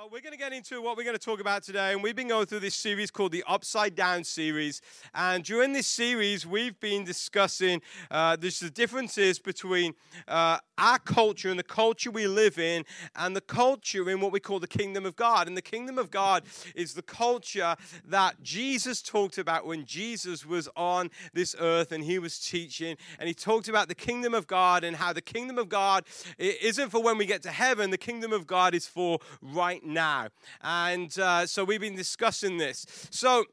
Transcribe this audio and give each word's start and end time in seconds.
Well, 0.00 0.08
we're 0.10 0.22
going 0.22 0.32
to 0.32 0.38
get 0.38 0.54
into 0.54 0.80
what 0.80 0.96
we're 0.96 1.04
going 1.04 1.14
to 1.14 1.22
talk 1.22 1.40
about 1.40 1.62
today, 1.62 1.92
and 1.92 2.02
we've 2.02 2.16
been 2.16 2.28
going 2.28 2.46
through 2.46 2.60
this 2.60 2.74
series 2.74 3.10
called 3.10 3.32
the 3.32 3.44
Upside 3.46 3.94
Down 3.94 4.24
series. 4.24 4.80
And 5.14 5.44
during 5.44 5.74
this 5.74 5.86
series, 5.86 6.46
we've 6.46 6.80
been 6.80 7.04
discussing 7.04 7.82
uh, 8.10 8.36
the 8.36 8.70
differences 8.72 9.38
between 9.38 9.92
uh, 10.26 10.56
our 10.78 10.98
culture 11.00 11.50
and 11.50 11.58
the 11.58 11.64
culture 11.64 12.10
we 12.10 12.26
live 12.26 12.58
in, 12.58 12.86
and 13.14 13.36
the 13.36 13.42
culture 13.42 14.08
in 14.08 14.20
what 14.20 14.32
we 14.32 14.40
call 14.40 14.58
the 14.58 14.66
kingdom 14.66 15.04
of 15.04 15.16
God. 15.16 15.48
And 15.48 15.54
the 15.54 15.60
kingdom 15.60 15.98
of 15.98 16.10
God 16.10 16.44
is 16.74 16.94
the 16.94 17.02
culture 17.02 17.76
that 18.06 18.42
Jesus 18.42 19.02
talked 19.02 19.36
about 19.36 19.66
when 19.66 19.84
Jesus 19.84 20.46
was 20.46 20.66
on 20.76 21.10
this 21.34 21.54
earth 21.60 21.92
and 21.92 22.02
he 22.02 22.18
was 22.18 22.38
teaching. 22.38 22.96
And 23.18 23.28
he 23.28 23.34
talked 23.34 23.68
about 23.68 23.88
the 23.88 23.94
kingdom 23.94 24.32
of 24.32 24.46
God 24.46 24.82
and 24.82 24.96
how 24.96 25.12
the 25.12 25.20
kingdom 25.20 25.58
of 25.58 25.68
God 25.68 26.04
isn't 26.38 26.88
for 26.88 27.02
when 27.02 27.18
we 27.18 27.26
get 27.26 27.42
to 27.42 27.50
heaven, 27.50 27.90
the 27.90 27.98
kingdom 27.98 28.32
of 28.32 28.46
God 28.46 28.74
is 28.74 28.86
for 28.86 29.18
right 29.42 29.80
right 29.80 29.89
now. 29.92 30.28
And 30.62 31.16
uh, 31.18 31.46
so 31.46 31.64
we've 31.64 31.80
been 31.80 31.96
discussing 31.96 32.58
this. 32.58 32.86
So, 33.10 33.44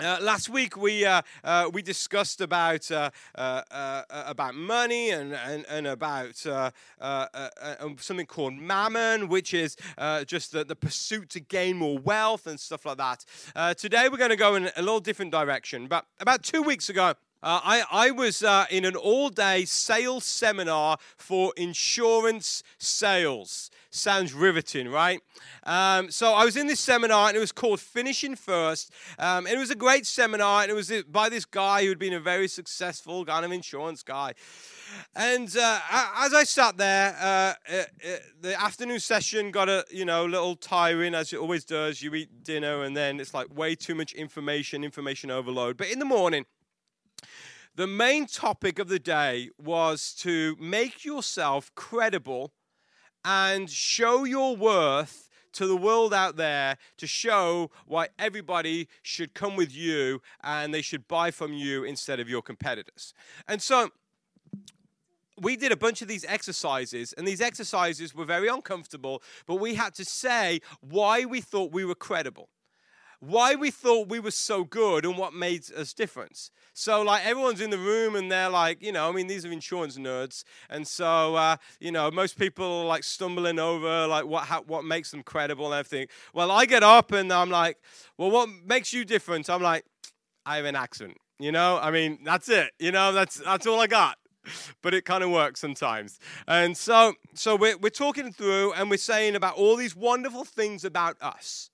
uh, 0.00 0.16
last 0.22 0.48
week 0.48 0.76
we 0.76 1.04
uh, 1.04 1.22
uh, 1.42 1.68
we 1.72 1.82
discussed 1.82 2.40
about 2.40 2.88
uh, 2.88 3.10
uh, 3.34 3.62
uh, 3.70 4.02
about 4.08 4.54
money 4.54 5.10
and 5.10 5.34
and, 5.34 5.66
and 5.68 5.88
about 5.88 6.36
something 6.36 8.26
called 8.26 8.54
mammon, 8.54 9.26
which 9.28 9.52
is 9.52 9.76
just 10.26 10.52
the, 10.52 10.64
the, 10.64 10.76
pursuit 10.76 11.28
to 11.30 11.40
gain 11.40 11.76
more 11.76 11.98
wealth 11.98 12.46
and 12.46 12.60
stuff 12.60 12.86
like 12.86 12.98
that. 12.98 13.24
today 13.76 14.08
we're 14.08 14.18
going 14.18 14.30
to 14.30 14.36
go 14.36 14.54
in 14.54 14.70
a 14.76 14.82
little 14.82 15.00
different 15.00 15.32
direction. 15.32 15.88
But 15.88 16.06
about 16.20 16.42
two 16.42 16.62
weeks 16.62 16.88
ago. 16.88 17.14
I, 17.42 17.84
I 17.90 18.10
was 18.10 18.42
in 18.70 18.84
an 18.84 18.96
all 18.96 19.28
day 19.28 19.64
sales 19.64 20.24
seminar 20.24 20.98
for 21.16 21.52
insurance 21.56 22.62
sales. 22.78 23.70
Sounds 23.90 24.34
riveting, 24.34 24.88
right? 24.88 25.20
Um, 25.64 26.10
so 26.10 26.34
I 26.34 26.44
was 26.44 26.56
in 26.56 26.66
this 26.66 26.78
seminar, 26.78 27.28
and 27.28 27.36
it 27.36 27.40
was 27.40 27.52
called 27.52 27.80
Finishing 27.80 28.36
First. 28.36 28.92
Um, 29.18 29.46
it 29.46 29.56
was 29.56 29.70
a 29.70 29.74
great 29.74 30.06
seminar, 30.06 30.62
and 30.62 30.70
it 30.70 30.74
was 30.74 30.92
by 31.08 31.30
this 31.30 31.46
guy 31.46 31.82
who 31.82 31.88
had 31.88 31.98
been 31.98 32.12
a 32.12 32.20
very 32.20 32.48
successful 32.48 33.24
kind 33.24 33.46
of 33.46 33.52
insurance 33.52 34.02
guy. 34.02 34.34
And 35.16 35.48
uh, 35.56 35.80
as 36.18 36.34
I 36.34 36.44
sat 36.44 36.76
there, 36.76 37.16
uh, 37.20 37.54
uh, 37.72 37.76
uh, 37.76 38.16
the 38.40 38.60
afternoon 38.60 39.00
session 39.00 39.50
got 39.50 39.68
a 39.68 39.84
you 39.90 40.04
know 40.04 40.26
little 40.26 40.56
tiring 40.56 41.14
as 41.14 41.32
it 41.32 41.38
always 41.38 41.64
does. 41.64 42.02
You 42.02 42.14
eat 42.14 42.44
dinner, 42.44 42.82
and 42.82 42.96
then 42.96 43.20
it's 43.20 43.32
like 43.32 43.54
way 43.56 43.74
too 43.74 43.94
much 43.94 44.12
information, 44.12 44.84
information 44.84 45.30
overload. 45.30 45.76
But 45.76 45.88
in 45.88 45.98
the 45.98 46.04
morning, 46.04 46.44
the 47.78 47.86
main 47.86 48.26
topic 48.26 48.80
of 48.80 48.88
the 48.88 48.98
day 48.98 49.50
was 49.56 50.12
to 50.12 50.56
make 50.58 51.04
yourself 51.04 51.72
credible 51.76 52.52
and 53.24 53.70
show 53.70 54.24
your 54.24 54.56
worth 54.56 55.30
to 55.52 55.64
the 55.64 55.76
world 55.76 56.12
out 56.12 56.34
there 56.34 56.76
to 56.96 57.06
show 57.06 57.70
why 57.86 58.08
everybody 58.18 58.88
should 59.00 59.32
come 59.32 59.54
with 59.54 59.72
you 59.72 60.20
and 60.42 60.74
they 60.74 60.82
should 60.82 61.06
buy 61.06 61.30
from 61.30 61.52
you 61.52 61.84
instead 61.84 62.18
of 62.18 62.28
your 62.28 62.42
competitors. 62.42 63.14
And 63.46 63.62
so 63.62 63.90
we 65.40 65.54
did 65.56 65.70
a 65.70 65.76
bunch 65.76 66.02
of 66.02 66.08
these 66.08 66.24
exercises, 66.24 67.12
and 67.16 67.28
these 67.28 67.40
exercises 67.40 68.12
were 68.12 68.24
very 68.24 68.48
uncomfortable, 68.48 69.22
but 69.46 69.54
we 69.54 69.76
had 69.76 69.94
to 69.94 70.04
say 70.04 70.60
why 70.80 71.24
we 71.24 71.40
thought 71.40 71.70
we 71.70 71.84
were 71.84 71.94
credible 71.94 72.48
why 73.20 73.54
we 73.54 73.70
thought 73.70 74.08
we 74.08 74.20
were 74.20 74.30
so 74.30 74.64
good 74.64 75.04
and 75.04 75.18
what 75.18 75.34
made 75.34 75.70
us 75.72 75.92
different. 75.92 76.50
So, 76.72 77.02
like, 77.02 77.26
everyone's 77.26 77.60
in 77.60 77.70
the 77.70 77.78
room 77.78 78.14
and 78.14 78.30
they're 78.30 78.48
like, 78.48 78.82
you 78.82 78.92
know, 78.92 79.08
I 79.08 79.12
mean, 79.12 79.26
these 79.26 79.44
are 79.44 79.50
insurance 79.50 79.98
nerds. 79.98 80.44
And 80.70 80.86
so, 80.86 81.34
uh, 81.34 81.56
you 81.80 81.90
know, 81.90 82.10
most 82.10 82.38
people 82.38 82.64
are 82.64 82.86
like 82.86 83.02
stumbling 83.02 83.58
over, 83.58 84.06
like, 84.06 84.26
what, 84.26 84.44
how, 84.44 84.62
what 84.62 84.84
makes 84.84 85.10
them 85.10 85.22
credible 85.22 85.72
and 85.72 85.74
everything. 85.74 86.06
Well, 86.32 86.50
I 86.52 86.66
get 86.66 86.84
up 86.84 87.10
and 87.10 87.32
I'm 87.32 87.50
like, 87.50 87.78
well, 88.16 88.30
what 88.30 88.48
makes 88.64 88.92
you 88.92 89.04
different? 89.04 89.50
I'm 89.50 89.62
like, 89.62 89.84
I 90.46 90.56
have 90.56 90.64
an 90.64 90.76
accent. 90.76 91.16
You 91.40 91.52
know, 91.52 91.78
I 91.80 91.90
mean, 91.90 92.20
that's 92.24 92.48
it. 92.48 92.70
You 92.78 92.92
know, 92.92 93.12
that's, 93.12 93.36
that's 93.36 93.66
all 93.66 93.80
I 93.80 93.86
got 93.86 94.16
but 94.82 94.94
it 94.94 95.04
kind 95.04 95.22
of 95.22 95.30
works 95.30 95.60
sometimes. 95.60 96.18
And 96.46 96.74
so, 96.76 97.14
so 97.34 97.54
we're, 97.54 97.76
we're 97.76 97.90
talking 97.90 98.32
through 98.32 98.72
and 98.72 98.88
we're 98.88 98.96
saying 98.96 99.34
about 99.34 99.56
all 99.56 99.76
these 99.76 99.94
wonderful 99.94 100.44
things 100.44 100.84
about 100.84 101.16
us. 101.20 101.70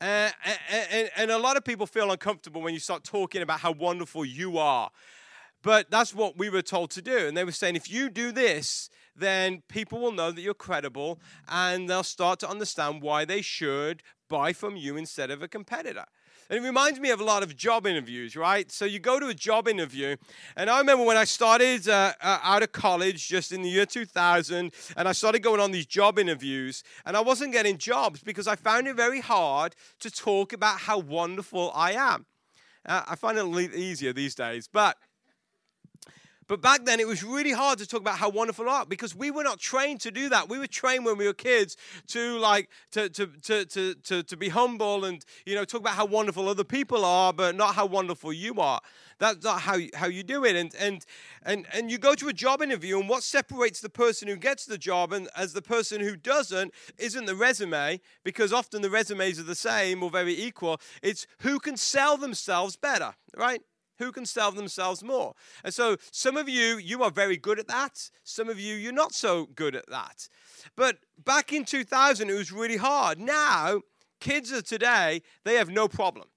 Uh, 0.00 0.30
and, 0.90 1.10
and 1.16 1.30
a 1.30 1.38
lot 1.38 1.56
of 1.56 1.64
people 1.64 1.86
feel 1.86 2.10
uncomfortable 2.10 2.62
when 2.62 2.74
you 2.74 2.80
start 2.80 3.04
talking 3.04 3.42
about 3.42 3.60
how 3.60 3.72
wonderful 3.72 4.24
you 4.24 4.58
are. 4.58 4.90
But 5.62 5.90
that's 5.90 6.14
what 6.14 6.38
we 6.38 6.50
were 6.50 6.62
told 6.62 6.90
to 6.92 7.02
do. 7.02 7.26
And 7.26 7.36
they 7.36 7.44
were 7.44 7.52
saying, 7.52 7.74
if 7.74 7.90
you 7.90 8.10
do 8.10 8.30
this, 8.30 8.90
then 9.16 9.62
people 9.68 10.00
will 10.00 10.12
know 10.12 10.30
that 10.30 10.40
you're 10.40 10.54
credible 10.54 11.18
and 11.48 11.88
they'll 11.88 12.04
start 12.04 12.38
to 12.40 12.48
understand 12.48 13.02
why 13.02 13.24
they 13.24 13.42
should 13.42 14.02
buy 14.28 14.52
from 14.52 14.76
you 14.76 14.96
instead 14.96 15.30
of 15.30 15.42
a 15.42 15.48
competitor. 15.48 16.04
And 16.50 16.58
it 16.58 16.66
reminds 16.66 16.98
me 16.98 17.10
of 17.10 17.20
a 17.20 17.24
lot 17.24 17.42
of 17.42 17.56
job 17.56 17.86
interviews, 17.86 18.34
right? 18.34 18.70
So 18.72 18.86
you 18.86 18.98
go 18.98 19.20
to 19.20 19.26
a 19.28 19.34
job 19.34 19.68
interview, 19.68 20.16
and 20.56 20.70
I 20.70 20.78
remember 20.78 21.04
when 21.04 21.18
I 21.18 21.24
started 21.24 21.86
uh, 21.88 22.14
uh, 22.22 22.38
out 22.42 22.62
of 22.62 22.72
college 22.72 23.28
just 23.28 23.52
in 23.52 23.60
the 23.60 23.68
year 23.68 23.84
2000, 23.84 24.72
and 24.96 25.08
I 25.08 25.12
started 25.12 25.40
going 25.42 25.60
on 25.60 25.72
these 25.72 25.84
job 25.84 26.18
interviews, 26.18 26.82
and 27.04 27.16
I 27.18 27.20
wasn't 27.20 27.52
getting 27.52 27.76
jobs 27.76 28.22
because 28.22 28.46
I 28.46 28.56
found 28.56 28.88
it 28.88 28.96
very 28.96 29.20
hard 29.20 29.76
to 30.00 30.10
talk 30.10 30.54
about 30.54 30.78
how 30.78 30.98
wonderful 30.98 31.70
I 31.74 31.92
am. 31.92 32.24
Uh, 32.86 33.02
I 33.06 33.16
find 33.16 33.36
it 33.36 33.42
a 33.42 33.44
little 33.44 33.76
easier 33.76 34.14
these 34.14 34.34
days, 34.34 34.68
but 34.72 34.96
but 36.48 36.62
back 36.62 36.86
then, 36.86 36.98
it 36.98 37.06
was 37.06 37.22
really 37.22 37.52
hard 37.52 37.78
to 37.78 37.86
talk 37.86 38.00
about 38.00 38.16
how 38.16 38.30
wonderful 38.30 38.68
art 38.68 38.88
because 38.88 39.14
we 39.14 39.30
were 39.30 39.42
not 39.42 39.60
trained 39.60 40.00
to 40.00 40.10
do 40.10 40.30
that. 40.30 40.48
We 40.48 40.58
were 40.58 40.66
trained 40.66 41.04
when 41.04 41.18
we 41.18 41.26
were 41.26 41.34
kids 41.34 41.76
to 42.08 42.38
like 42.38 42.70
to 42.92 43.10
to 43.10 43.26
to 43.26 43.64
to 43.66 43.94
to, 43.94 44.22
to 44.22 44.36
be 44.36 44.48
humble 44.48 45.04
and 45.04 45.22
you 45.44 45.54
know 45.54 45.64
talk 45.66 45.82
about 45.82 45.94
how 45.94 46.06
wonderful 46.06 46.48
other 46.48 46.64
people 46.64 47.04
are, 47.04 47.34
but 47.34 47.54
not 47.54 47.74
how 47.74 47.84
wonderful 47.84 48.32
you 48.32 48.54
are. 48.60 48.80
That's 49.18 49.44
not 49.44 49.60
how 49.60 49.78
how 49.94 50.06
you 50.06 50.22
do 50.22 50.44
it. 50.46 50.56
And 50.56 50.74
and 50.76 51.04
and 51.42 51.66
and 51.72 51.90
you 51.90 51.98
go 51.98 52.14
to 52.14 52.28
a 52.28 52.32
job 52.32 52.62
interview, 52.62 52.98
and 52.98 53.10
what 53.10 53.22
separates 53.22 53.80
the 53.80 53.90
person 53.90 54.26
who 54.26 54.36
gets 54.36 54.64
the 54.64 54.78
job 54.78 55.12
and 55.12 55.28
as 55.36 55.52
the 55.52 55.62
person 55.62 56.00
who 56.00 56.16
doesn't 56.16 56.72
isn't 56.96 57.26
the 57.26 57.36
resume 57.36 58.00
because 58.24 58.54
often 58.54 58.80
the 58.80 58.90
resumes 58.90 59.38
are 59.38 59.42
the 59.42 59.54
same 59.54 60.02
or 60.02 60.10
very 60.10 60.34
equal. 60.34 60.80
It's 61.02 61.26
who 61.40 61.58
can 61.58 61.76
sell 61.76 62.16
themselves 62.16 62.76
better, 62.76 63.14
right? 63.36 63.60
Who 63.98 64.12
can 64.12 64.26
sell 64.26 64.50
themselves 64.50 65.02
more. 65.02 65.34
And 65.64 65.72
so 65.72 65.96
some 66.10 66.36
of 66.36 66.48
you, 66.48 66.78
you 66.78 67.02
are 67.02 67.10
very 67.10 67.36
good 67.36 67.58
at 67.58 67.68
that. 67.68 68.10
Some 68.24 68.48
of 68.48 68.58
you, 68.58 68.74
you're 68.74 68.92
not 68.92 69.14
so 69.14 69.46
good 69.46 69.74
at 69.74 69.88
that. 69.90 70.28
But 70.76 70.98
back 71.24 71.52
in 71.52 71.64
2000, 71.64 72.30
it 72.30 72.32
was 72.32 72.52
really 72.52 72.76
hard. 72.76 73.18
Now, 73.18 73.82
kids 74.20 74.52
of 74.52 74.64
today, 74.64 75.22
they 75.44 75.54
have 75.54 75.70
no 75.70 75.88
problem. 75.88 76.28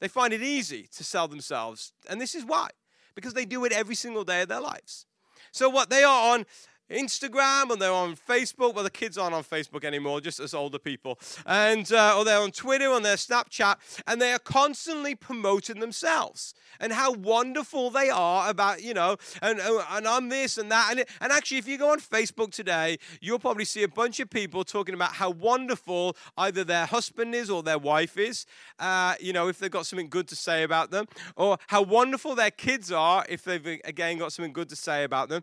They 0.00 0.08
find 0.08 0.32
it 0.32 0.42
easy 0.42 0.88
to 0.96 1.04
sell 1.04 1.28
themselves. 1.28 1.92
And 2.08 2.20
this 2.20 2.34
is 2.34 2.44
why 2.44 2.70
because 3.14 3.34
they 3.34 3.44
do 3.44 3.64
it 3.64 3.72
every 3.72 3.94
single 3.94 4.24
day 4.24 4.42
of 4.42 4.48
their 4.48 4.60
lives. 4.60 5.06
So, 5.52 5.68
what 5.68 5.90
they 5.90 6.02
are 6.02 6.34
on 6.34 6.46
Instagram 6.92 7.70
and 7.70 7.80
they're 7.80 7.92
on 7.92 8.16
Facebook. 8.16 8.74
Well, 8.74 8.84
the 8.84 8.90
kids 8.90 9.18
aren't 9.18 9.34
on 9.34 9.44
Facebook 9.44 9.84
anymore, 9.84 10.20
just 10.20 10.40
as 10.40 10.54
older 10.54 10.78
people. 10.78 11.18
And 11.46 11.90
uh, 11.92 12.16
or 12.18 12.24
they're 12.24 12.40
on 12.40 12.52
Twitter 12.52 12.90
and 12.92 13.04
their 13.04 13.16
Snapchat, 13.16 13.76
and 14.06 14.20
they 14.20 14.32
are 14.32 14.38
constantly 14.38 15.14
promoting 15.14 15.80
themselves 15.80 16.54
and 16.80 16.92
how 16.92 17.12
wonderful 17.12 17.90
they 17.90 18.10
are 18.10 18.50
about 18.50 18.82
you 18.82 18.94
know, 18.94 19.16
and 19.40 19.60
oh, 19.62 19.84
and 19.90 20.06
I'm 20.06 20.28
this 20.28 20.58
and 20.58 20.70
that. 20.70 20.88
And 20.90 21.00
it, 21.00 21.08
and 21.20 21.32
actually, 21.32 21.58
if 21.58 21.68
you 21.68 21.78
go 21.78 21.90
on 21.90 22.00
Facebook 22.00 22.52
today, 22.52 22.98
you'll 23.20 23.38
probably 23.38 23.64
see 23.64 23.82
a 23.82 23.88
bunch 23.88 24.20
of 24.20 24.28
people 24.30 24.64
talking 24.64 24.94
about 24.94 25.14
how 25.14 25.30
wonderful 25.30 26.16
either 26.36 26.64
their 26.64 26.86
husband 26.86 27.34
is 27.34 27.50
or 27.50 27.62
their 27.62 27.78
wife 27.78 28.18
is. 28.18 28.46
Uh, 28.78 29.14
you 29.20 29.32
know, 29.32 29.48
if 29.48 29.58
they've 29.58 29.70
got 29.70 29.86
something 29.86 30.08
good 30.08 30.28
to 30.28 30.36
say 30.36 30.62
about 30.62 30.90
them, 30.90 31.06
or 31.36 31.58
how 31.68 31.82
wonderful 31.82 32.34
their 32.34 32.50
kids 32.50 32.90
are 32.90 33.24
if 33.28 33.44
they've 33.44 33.80
again 33.84 34.18
got 34.18 34.32
something 34.32 34.52
good 34.52 34.68
to 34.68 34.76
say 34.76 35.04
about 35.04 35.28
them 35.28 35.42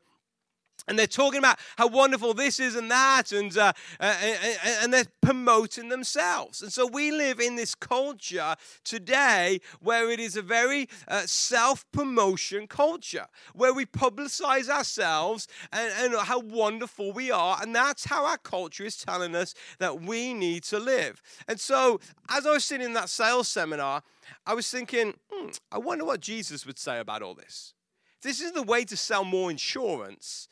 and 0.87 0.97
they're 0.97 1.07
talking 1.07 1.39
about 1.39 1.59
how 1.77 1.87
wonderful 1.87 2.33
this 2.33 2.59
is 2.59 2.75
and 2.75 2.89
that, 2.89 3.31
and, 3.31 3.55
uh, 3.57 3.73
and, 3.99 4.93
they're 4.93 5.05
promoting 5.21 5.89
themselves. 5.89 6.61
And 6.61 6.71
so 6.71 6.87
we 6.87 7.11
live 7.11 7.39
in 7.39 7.55
this 7.55 7.75
culture 7.75 8.55
today 8.83 9.59
where 9.81 10.09
it 10.09 10.19
is 10.19 10.35
a 10.35 10.41
very 10.41 10.89
uh, 11.07 11.21
self 11.25 11.85
promotion 11.91 12.67
culture, 12.67 13.27
where 13.53 13.73
we 13.73 13.85
publicize 13.85 14.69
ourselves 14.69 15.47
and, 15.71 15.91
and 15.99 16.15
how 16.21 16.39
wonderful 16.39 17.11
we 17.11 17.31
are. 17.31 17.59
And 17.61 17.75
that's 17.75 18.05
how 18.05 18.25
our 18.25 18.37
culture 18.37 18.85
is 18.85 18.97
telling 18.97 19.35
us 19.35 19.53
that 19.79 20.01
we 20.01 20.33
need 20.33 20.63
to 20.63 20.79
live. 20.79 21.21
And 21.47 21.59
so 21.59 21.99
as 22.29 22.45
I 22.45 22.51
was 22.51 22.63
sitting 22.63 22.87
in 22.87 22.93
that 22.93 23.09
sales 23.09 23.47
seminar, 23.47 24.03
I 24.45 24.53
was 24.53 24.69
thinking, 24.69 25.13
hmm, 25.31 25.49
I 25.71 25.77
wonder 25.77 26.05
what 26.05 26.19
Jesus 26.19 26.65
would 26.65 26.79
say 26.79 26.99
about 26.99 27.21
all 27.21 27.33
this. 27.33 27.73
This 28.21 28.41
is 28.41 28.51
the 28.51 28.63
way 28.63 28.83
to 28.85 28.97
sell 28.97 29.23
more 29.23 29.49
insurance 29.49 30.49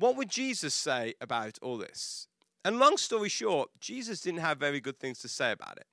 what 0.00 0.16
would 0.16 0.30
Jesus 0.30 0.74
say 0.74 1.14
about 1.20 1.58
all 1.60 1.76
this? 1.76 2.26
And 2.64 2.78
long 2.78 2.96
story 2.96 3.28
short, 3.28 3.68
Jesus 3.80 4.22
didn't 4.22 4.40
have 4.40 4.58
very 4.58 4.80
good 4.80 4.98
things 4.98 5.18
to 5.20 5.28
say 5.28 5.52
about 5.52 5.76
it. 5.76 5.86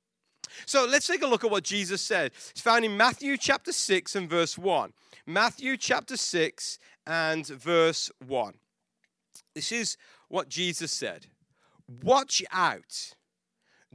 So 0.65 0.85
let's 0.85 1.07
take 1.07 1.23
a 1.23 1.27
look 1.27 1.43
at 1.43 1.51
what 1.51 1.65
Jesus 1.65 2.01
said. 2.01 2.31
It's 2.51 2.61
found 2.61 2.85
in 2.85 2.95
Matthew 2.95 3.35
chapter 3.35 3.73
6 3.73 4.15
and 4.15 4.29
verse 4.29 4.57
1. 4.57 4.93
Matthew 5.25 5.75
chapter 5.75 6.15
6 6.15 6.79
and 7.05 7.45
verse 7.45 8.09
1. 8.25 8.53
This 9.53 9.73
is 9.73 9.97
what 10.29 10.47
Jesus 10.47 10.91
said 10.91 11.27
Watch 12.01 12.43
out. 12.51 13.13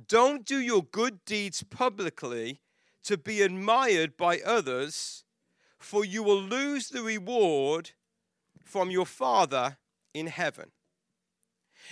Don't 0.08 0.44
do 0.44 0.58
your 0.58 0.82
good 0.82 1.24
deeds 1.24 1.62
publicly 1.62 2.60
to 3.04 3.16
be 3.16 3.40
admired 3.40 4.16
by 4.18 4.40
others, 4.40 5.24
for 5.78 6.04
you 6.04 6.22
will 6.22 6.40
lose 6.40 6.88
the 6.88 7.02
reward 7.02 7.90
from 8.62 8.90
your 8.90 9.06
Father 9.06 9.78
in 10.14 10.26
heaven. 10.26 10.70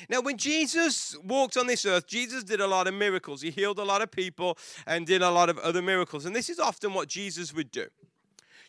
Now, 0.08 0.20
when 0.20 0.36
Jesus 0.36 1.16
walked 1.24 1.56
on 1.56 1.66
this 1.66 1.84
earth, 1.84 2.06
Jesus 2.06 2.44
did 2.44 2.60
a 2.60 2.66
lot 2.66 2.86
of 2.86 2.94
miracles. 2.94 3.42
He 3.42 3.50
healed 3.50 3.78
a 3.78 3.84
lot 3.84 4.02
of 4.02 4.10
people 4.10 4.56
and 4.86 5.06
did 5.06 5.22
a 5.22 5.30
lot 5.30 5.48
of 5.48 5.58
other 5.58 5.82
miracles. 5.82 6.24
And 6.24 6.34
this 6.34 6.48
is 6.48 6.58
often 6.58 6.94
what 6.94 7.08
Jesus 7.08 7.52
would 7.52 7.70
do. 7.70 7.86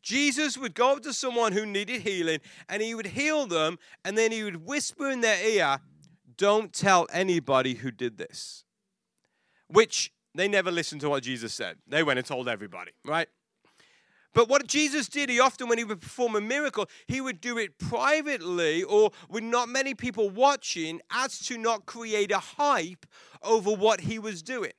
Jesus 0.02 0.58
would 0.58 0.74
go 0.74 0.94
up 0.94 1.04
to 1.04 1.14
someone 1.14 1.52
who 1.52 1.66
needed 1.66 2.02
healing 2.02 2.40
and 2.68 2.82
he 2.82 2.96
would 2.96 3.08
heal 3.08 3.46
them, 3.46 3.78
and 4.04 4.18
then 4.18 4.32
he 4.32 4.44
would 4.44 4.66
whisper 4.66 5.10
in 5.10 5.22
their 5.22 5.44
ear, 5.46 5.80
Don't 6.38 6.74
tell 6.74 7.08
anybody 7.14 7.76
who 7.76 7.92
did 7.92 8.18
this. 8.18 8.64
Which 9.68 10.12
they 10.34 10.48
never 10.48 10.72
listened 10.72 11.02
to 11.02 11.10
what 11.10 11.24
Jesus 11.24 11.54
said. 11.54 11.78
They 11.88 12.04
went 12.04 12.18
and 12.18 12.26
told 12.26 12.48
everybody, 12.50 12.92
right? 13.06 13.28
But 14.34 14.48
what 14.48 14.68
Jesus 14.68 15.10
did, 15.10 15.30
he 15.30 15.40
often, 15.40 15.68
when 15.68 15.78
he 15.78 15.84
would 15.84 16.02
perform 16.02 16.36
a 16.36 16.42
miracle, 16.42 16.88
he 17.08 17.20
would 17.20 17.42
do 17.42 17.58
it 17.58 17.78
privately 17.78 18.84
or 18.84 19.12
with 19.30 19.44
not 19.44 19.68
many 19.68 19.94
people 19.94 20.30
watching 20.30 21.02
as 21.12 21.40
to 21.40 21.58
not 21.58 21.86
create 21.86 22.32
a 22.32 22.40
hype 22.40 23.06
over 23.44 23.72
what 23.72 24.02
he 24.02 24.20
was 24.20 24.42
doing. 24.42 24.72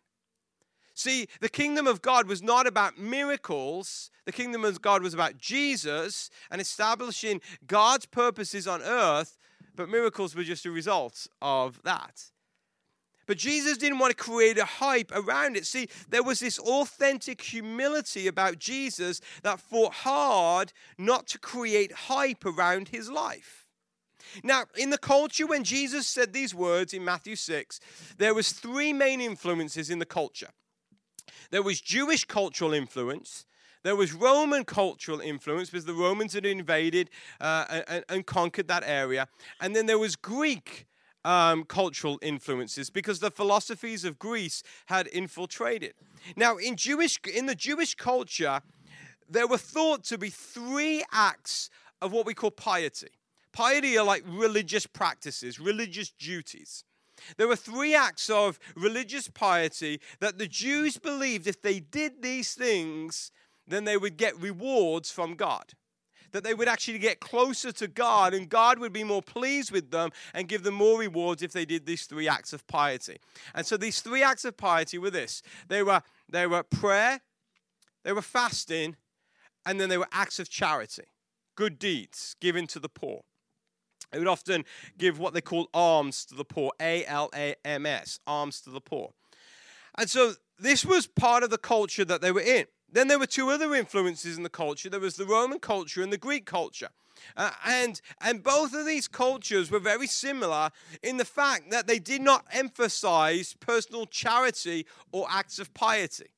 See, 0.95 1.27
the 1.41 1.49
kingdom 1.49 1.87
of 1.87 2.03
God 2.03 2.27
was 2.27 2.43
not 2.43 2.67
about 2.67 2.99
miracles. 2.99 4.11
The 4.25 4.33
kingdom 4.33 4.65
of 4.65 4.81
God 4.81 5.03
was 5.03 5.15
about 5.15 5.39
Jesus 5.39 6.31
and 6.51 6.61
establishing 6.61 7.41
God's 7.67 8.07
purposes 8.07 8.67
on 8.69 8.83
earth, 8.83 9.39
but 9.75 9.89
miracles 9.89 10.35
were 10.35 10.45
just 10.45 10.67
a 10.67 10.71
result 10.71 11.27
of 11.41 11.83
that. 11.83 12.31
But 13.33 13.39
Jesus 13.39 13.79
didn't 13.79 13.99
want 13.99 14.11
to 14.11 14.23
create 14.23 14.59
a 14.59 14.67
hype 14.67 15.11
around 15.11 15.57
it. 15.57 15.65
See, 15.65 15.89
there 16.11 16.23
was 16.23 16.39
this 16.39 16.59
authentic 16.59 17.41
humility 17.41 18.27
about 18.27 18.59
Jesus 18.59 19.23
that 19.43 19.59
fought 19.59 19.95
hard 19.95 20.75
not 20.99 21.29
to 21.29 21.39
create 21.39 21.93
hype 21.93 22.45
around 22.45 22.89
his 22.89 23.11
life. 23.11 23.67
Now, 24.45 24.65
in 24.77 24.91
the 24.91 24.99
culture 24.99 25.47
when 25.47 25.65
Jesus 25.65 26.07
said 26.07 26.35
these 26.35 26.55
words 26.55 26.93
in 26.93 27.07
Matthew 27.07 27.35
6, 27.35 27.81
there 28.19 28.35
was 28.35 28.53
three 28.53 28.93
main 28.93 29.23
influences 29.23 29.89
in 29.89 29.99
the 29.99 30.05
culture. 30.05 30.51
There 31.51 31.63
was 31.63 31.81
Jewish 31.81 32.27
cultural 32.27 32.75
influence, 32.75 33.47
there 33.83 33.97
was 33.97 34.13
Roman 34.13 34.67
cultural 34.67 35.21
influence 35.21 35.71
because 35.71 35.87
the 35.87 35.95
Romans 35.95 36.35
had 36.35 36.45
invaded 36.45 37.09
uh, 37.41 37.83
and, 37.89 38.05
and, 38.11 38.27
conquered 38.27 38.69
that 38.69 38.83
area. 38.85 39.27
And 39.59 39.75
then 39.75 39.87
there 39.87 39.99
was 39.99 40.17
Greek 40.17 40.87
um, 41.25 41.65
cultural 41.65 42.19
influences 42.23 42.91
because 42.91 43.21
the 43.21 43.31
philosophies 43.31 44.05
of 44.05 44.19
Greece 44.19 44.63
had 44.87 45.07
infiltrated. 45.09 45.95
Now, 46.37 46.57
in 46.57 46.77
Jewish 46.77 47.19
in 47.33 47.47
the 47.47 47.55
Jewish 47.55 47.95
culture, 47.95 48.61
there 49.29 49.47
were 49.47 49.59
thought 49.59 50.05
to 50.05 50.19
be 50.19 50.31
three 50.31 51.05
acts 51.13 51.71
of 52.01 52.13
what 52.13 52.27
we 52.27 52.35
call 52.35 52.51
piety. 52.51 53.09
Piety 53.53 53.99
are 53.99 54.05
like 54.05 54.25
religious 54.27 54.87
practices, 54.87 55.61
religious 55.61 56.11
duties. 56.11 56.85
There 57.37 57.47
were 57.47 57.57
three 57.57 57.95
acts 57.95 58.31
of 58.31 58.59
religious 58.75 59.29
piety 59.29 60.01
that 60.21 60.39
the 60.39 60.49
Jews 60.49 60.97
believed 60.99 61.47
if 61.47 61.63
they 61.63 61.79
did 61.79 62.23
these 62.23 62.55
things, 62.55 63.31
then 63.67 63.85
they 63.85 63.97
would 63.97 64.17
get 64.17 64.41
rewards 64.41 65.11
from 65.11 65.35
God 65.35 65.75
that 66.33 66.45
they 66.45 66.55
would 66.55 66.69
actually 66.69 66.99
get 66.99 67.21
closer 67.21 67.73
to 67.73 67.89
God 67.89 68.35
and 68.35 68.49
God 68.49 68.79
would 68.79 68.93
be 68.93 69.05
more 69.05 69.23
pleased 69.23 69.71
with 69.71 69.91
them 69.91 70.11
and 70.35 70.49
give 70.49 70.63
them 70.63 70.75
more 70.75 70.99
rewards 70.99 71.43
if 71.43 71.53
they 71.53 71.65
did 71.65 71.87
these 71.87 72.07
three 72.07 72.29
acts 72.29 72.53
of 72.53 72.67
piety. 72.67 73.19
And 73.55 73.67
so 73.67 73.77
these 73.77 74.01
three 74.01 74.23
acts 74.23 74.45
of 74.45 74.57
piety 74.57 74.99
were 74.99 75.11
this 75.11 75.43
they 75.69 75.83
were, 75.83 76.03
they 76.29 76.47
were 76.47 76.63
prayer, 76.63 77.21
they 78.05 78.13
were 78.13 78.23
fasting, 78.23 78.97
and 79.65 79.81
then 79.81 79.89
they 79.89 79.99
were 79.99 80.09
acts 80.13 80.39
of 80.39 80.49
charity, 80.49 81.05
good 81.55 81.79
deeds 81.79 82.35
given 82.41 82.67
to 82.69 82.79
the 82.79 82.89
poor. 82.89 83.23
They 84.11 84.19
would 84.19 84.29
often 84.29 84.65
give 84.99 85.19
what 85.19 85.33
they 85.33 85.41
call 85.41 85.69
alms 85.73 86.27
to 86.27 86.35
the 86.35 86.45
poor, 86.45 86.73
A 86.81 87.05
L 87.07 87.31
A 87.35 87.55
M 87.65 87.87
S, 87.87 88.21
alms 88.27 88.61
to 88.63 88.71
the 88.71 88.81
poor. 88.81 89.13
And 89.97 90.09
so 90.09 90.35
this 90.59 90.85
was 90.85 91.07
part 91.07 91.43
of 91.43 91.51
the 91.51 91.59
culture 91.59 92.05
that 92.05 92.21
they 92.21 92.33
were 92.33 92.41
in. 92.41 92.67
Then 92.93 93.09
there 93.09 93.19
were 93.19 93.27
two 93.27 93.49
other 93.51 93.75
influences 93.75 94.37
in 94.37 94.43
the 94.43 94.51
culture. 94.51 94.91
There 94.91 95.01
was 95.01 95.17
the 95.17 95.25
Roman 95.25 95.59
culture 95.59 96.03
and 96.03 96.13
the 96.13 96.19
Greek 96.19 96.45
culture. 96.45 96.91
Uh, 97.37 97.51
and, 97.65 98.01
and 98.21 98.43
both 98.43 98.75
of 98.75 98.85
these 98.85 99.09
cultures 99.09 99.71
were 99.71 99.79
very 99.79 100.07
similar 100.07 100.71
in 101.03 101.17
the 101.17 101.25
fact 101.25 101.71
that 101.71 101.87
they 101.87 101.99
did 101.99 102.21
not 102.21 102.45
emphasize 102.53 103.55
personal 103.61 104.07
charity 104.07 104.87
or 105.13 105.27
acts 105.31 105.59
of 105.59 105.73
piety. 105.73 106.31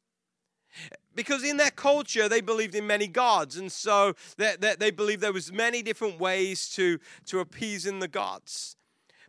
Because 1.15 1.45
in 1.45 1.57
their 1.57 1.71
culture, 1.71 2.29
they 2.29 2.41
believed 2.41 2.75
in 2.75 2.87
many 2.87 3.07
gods, 3.07 3.57
and 3.57 3.71
so 3.71 4.15
they, 4.37 4.57
they, 4.59 4.75
they 4.75 4.91
believed 4.91 5.21
there 5.21 5.33
was 5.33 5.53
many 5.53 5.83
different 5.83 6.19
ways 6.19 6.69
to, 6.71 6.99
to 7.27 7.39
appeasing 7.39 8.01
the 8.01 8.09
gods. 8.09 8.77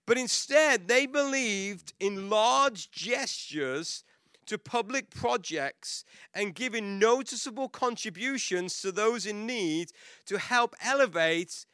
But 0.07 0.18
instead, 0.18 0.88
they 0.88 1.06
believed 1.06 1.94
in 2.00 2.30
large 2.30 2.92
gestures 2.92 4.04
to 4.47 4.57
public 4.57 5.09
projects 5.09 6.03
and 6.33 6.56
giving 6.56 7.00
noticeable 7.00 7.69
contributions 7.69 8.81
to 8.81 8.92
those 8.92 9.25
in 9.25 9.45
need 9.45 9.92
to 10.25 10.38
help 10.38 10.75
elevate 10.83 11.65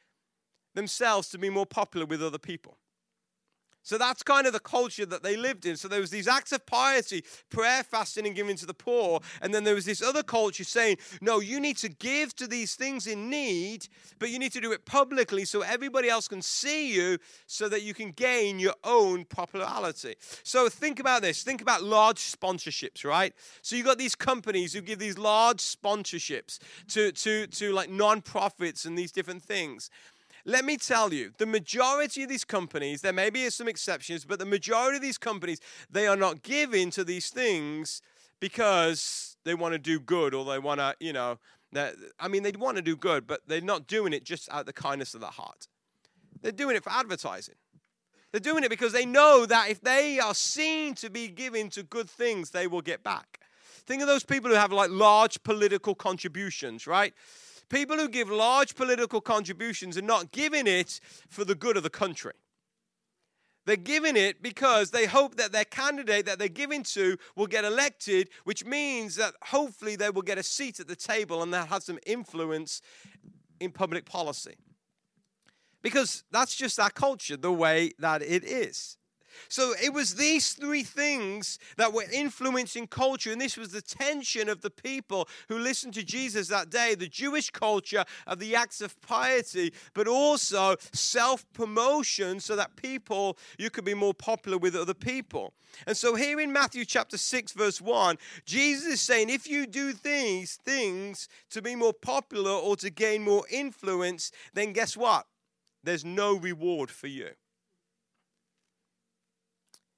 themselves 0.74 1.30
to 1.30 1.38
be 1.38 1.50
more 1.50 1.66
popular 1.66 2.06
with 2.06 2.24
other 2.24 2.40
people. 2.40 2.78
So 3.84 3.98
that's 3.98 4.24
kind 4.24 4.46
of 4.48 4.54
the 4.54 4.60
culture 4.60 5.06
that 5.06 5.24
they 5.24 5.36
lived 5.36 5.66
in. 5.66 5.76
So 5.76 5.88
there 5.88 6.02
was 6.02 6.12
these 6.12 6.28
acts 6.28 6.52
of 6.52 6.66
piety, 6.66 7.24
prayer, 7.50 7.84
fasting, 7.84 8.28
and 8.28 8.36
giving 8.36 8.56
to 8.58 8.66
the 8.66 8.74
poor. 8.74 9.22
And 9.42 9.54
then 9.54 9.64
there 9.64 9.76
was 9.76 9.86
this 9.86 10.02
other 10.02 10.24
culture 10.24 10.64
saying, 10.64 10.98
no, 11.20 11.40
you 11.40 11.60
need 11.60 11.78
to 11.78 11.90
give 11.90 12.36
to 12.36 12.48
these 12.48 12.76
things 12.76 13.08
in 13.08 13.30
need, 13.30 13.88
but 14.20 14.30
you 14.30 14.40
need 14.40 14.52
to 14.54 14.62
do 14.62 14.72
it 14.72 14.86
publicly 14.86 15.46
so 15.46 15.62
everybody 15.62 16.10
else 16.10 16.28
can 16.28 16.42
see 16.42 16.94
you 16.94 17.18
so 17.48 17.68
that 17.70 17.82
you 17.82 17.94
can 17.94 18.12
gain 18.12 18.60
your 18.60 18.76
own 18.84 19.26
popularity. 19.26 20.16
So 20.44 20.70
think 20.70 21.00
about 21.00 21.22
this. 21.22 21.44
Think 21.44 21.62
about 21.62 21.84
large 21.84 22.20
sponsorships, 22.20 23.04
right? 23.04 23.34
So 23.62 23.76
you've 23.76 23.86
got 23.86 23.98
these 23.98 24.16
companies 24.16 24.74
who 24.74 24.82
give 24.82 25.00
these 25.00 25.18
large 25.18 25.60
sponsorships 25.60 26.60
to, 26.90 27.12
to, 27.12 27.48
to 27.48 27.72
like 27.72 27.90
non-profits 27.90 28.86
and 28.86 28.98
these 28.98 29.12
different 29.12 29.44
things. 29.44 29.90
Let 30.46 30.66
me 30.66 30.78
tell 30.78 31.14
you, 31.14 31.32
the 31.38 31.46
majority 31.46 32.24
of 32.24 32.30
these 32.30 32.44
companies, 32.44 33.02
there 33.02 33.14
may 33.14 33.30
be 33.30 33.50
some 33.50 33.68
exceptions, 33.68 34.26
but 34.26 34.40
the 34.40 34.46
majority 34.46 34.98
of 34.98 35.02
these 35.02 35.18
companies, 35.18 35.60
they 35.90 36.08
are 36.08 36.16
not 36.16 36.42
giving 36.42 36.90
to 36.92 37.04
these 37.04 37.30
things 37.30 38.02
because 38.40 39.38
they 39.46 39.54
want 39.54 39.74
to 39.74 39.80
do 39.80 40.00
good 40.00 40.34
or 40.34 40.46
they 40.46 40.60
want 40.60 40.80
to, 40.80 40.96
you 41.00 41.14
know, 41.14 41.38
I 42.20 42.28
mean, 42.28 42.44
they'd 42.44 42.58
want 42.58 42.78
to 42.78 42.82
do 42.82 42.96
good, 42.96 43.28
but 43.28 43.42
they're 43.48 43.62
not 43.62 43.88
doing 43.88 44.14
it 44.14 44.26
just 44.26 44.50
out 44.52 44.62
of 44.62 44.66
the 44.66 44.74
kindness 44.74 45.14
of 45.14 45.22
their 45.22 45.30
heart. 45.30 45.68
They're 46.42 46.52
doing 46.52 46.76
it 46.76 46.84
for 46.84 46.92
advertising. 46.92 47.56
They're 48.32 48.40
doing 48.40 48.64
it 48.64 48.70
because 48.70 48.94
they 48.94 49.06
know 49.06 49.46
that 49.46 49.70
if 49.70 49.82
they 49.82 50.20
are 50.20 50.34
seen 50.34 50.96
to 50.96 51.10
be 51.10 51.28
giving 51.28 51.70
to 51.72 51.84
good 51.84 52.10
things, 52.10 52.50
they 52.50 52.66
will 52.66 52.82
get 52.82 53.04
back. 53.04 53.40
Think 53.86 54.02
of 54.02 54.08
those 54.08 54.24
people 54.24 54.50
who 54.50 54.56
have 54.56 54.72
like 54.72 54.90
large 54.90 55.44
political 55.44 55.96
contributions, 55.96 56.88
right? 56.88 57.14
People 57.72 57.96
who 57.96 58.10
give 58.10 58.30
large 58.30 58.76
political 58.76 59.22
contributions 59.22 59.98
are 59.98 60.02
not 60.02 60.34
giving 60.34 60.68
it 60.68 61.00
for 61.30 61.46
the 61.46 61.56
good 61.56 61.78
of 61.78 61.84
the 61.84 61.90
country. 61.90 62.34
They're 63.66 63.78
giving 63.78 64.18
it 64.18 64.44
because 64.44 64.92
they 64.92 65.06
hope 65.06 65.36
that 65.36 65.54
their 65.54 65.64
candidate 65.64 66.26
that 66.26 66.38
they're 66.38 66.50
giving 66.50 66.84
to 66.84 67.16
will 67.38 67.48
get 67.48 67.64
elected, 67.64 68.28
which 68.44 68.66
means 68.66 69.16
that 69.16 69.36
hopefully 69.44 69.96
they 69.96 70.10
will 70.10 70.22
get 70.22 70.38
a 70.38 70.44
seat 70.44 70.82
at 70.82 70.90
the 70.90 70.98
table 70.98 71.42
and 71.42 71.54
they'll 71.54 71.66
have 71.66 71.84
some 71.84 72.00
influence 72.06 72.82
in 73.62 73.72
public 73.72 74.04
policy. 74.04 74.56
Because 75.82 76.26
that's 76.30 76.56
just 76.56 76.78
our 76.78 76.90
culture, 76.90 77.38
the 77.38 77.54
way 77.54 77.92
that 78.00 78.22
it 78.22 78.44
is. 78.44 78.98
So 79.50 79.74
it 79.82 79.94
was 79.94 80.16
these 80.16 80.54
three 80.54 80.84
things 80.84 81.60
that 81.78 81.94
were 81.94 82.06
influencing 82.12 82.88
culture, 82.88 83.32
and 83.32 83.42
this 83.42 83.58
was 83.58 83.70
the 83.70 83.82
tension 83.82 84.50
of 84.50 84.62
the 84.62 84.70
people 84.70 85.28
who 85.50 85.58
listened 85.58 85.94
to 85.96 86.04
Jesus 86.04 86.48
that 86.48 86.70
day 86.70 86.96
the 86.96 87.08
Jewish 87.08 87.50
culture 87.50 88.06
of 88.28 88.40
the 88.40 88.56
acts 88.56 88.82
of 88.82 89.00
piety, 89.02 89.74
but 89.94 90.08
also 90.08 90.76
self 90.94 91.46
promotion 91.54 92.40
so 92.40 92.56
that 92.56 92.76
people, 92.76 93.38
you 93.58 93.70
could 93.70 93.86
be 93.86 93.94
more 93.94 94.14
popular 94.14 94.58
with 94.58 94.76
other 94.76 94.94
people. 94.94 95.54
And 95.88 95.96
so 95.96 96.16
here 96.16 96.40
in 96.40 96.52
Matthew 96.52 96.86
chapter 96.86 97.18
6, 97.18 97.54
verse 97.54 97.82
1, 97.82 98.18
Jesus 98.46 98.94
is 98.94 99.02
saying, 99.02 99.30
if 99.30 99.50
you 99.50 99.66
do 99.66 99.94
these 99.94 100.56
things 100.56 101.28
to 101.50 101.62
be 101.62 101.76
more 101.76 101.94
popular 101.94 102.52
or 102.52 102.76
to 102.78 102.90
gain 102.90 103.24
more 103.24 103.46
influence, 103.50 104.32
then 104.54 104.74
guess 104.74 104.98
what? 104.98 105.28
There's 105.84 106.06
no 106.06 106.36
reward 106.36 106.92
for 106.92 107.08
you. 107.08 107.30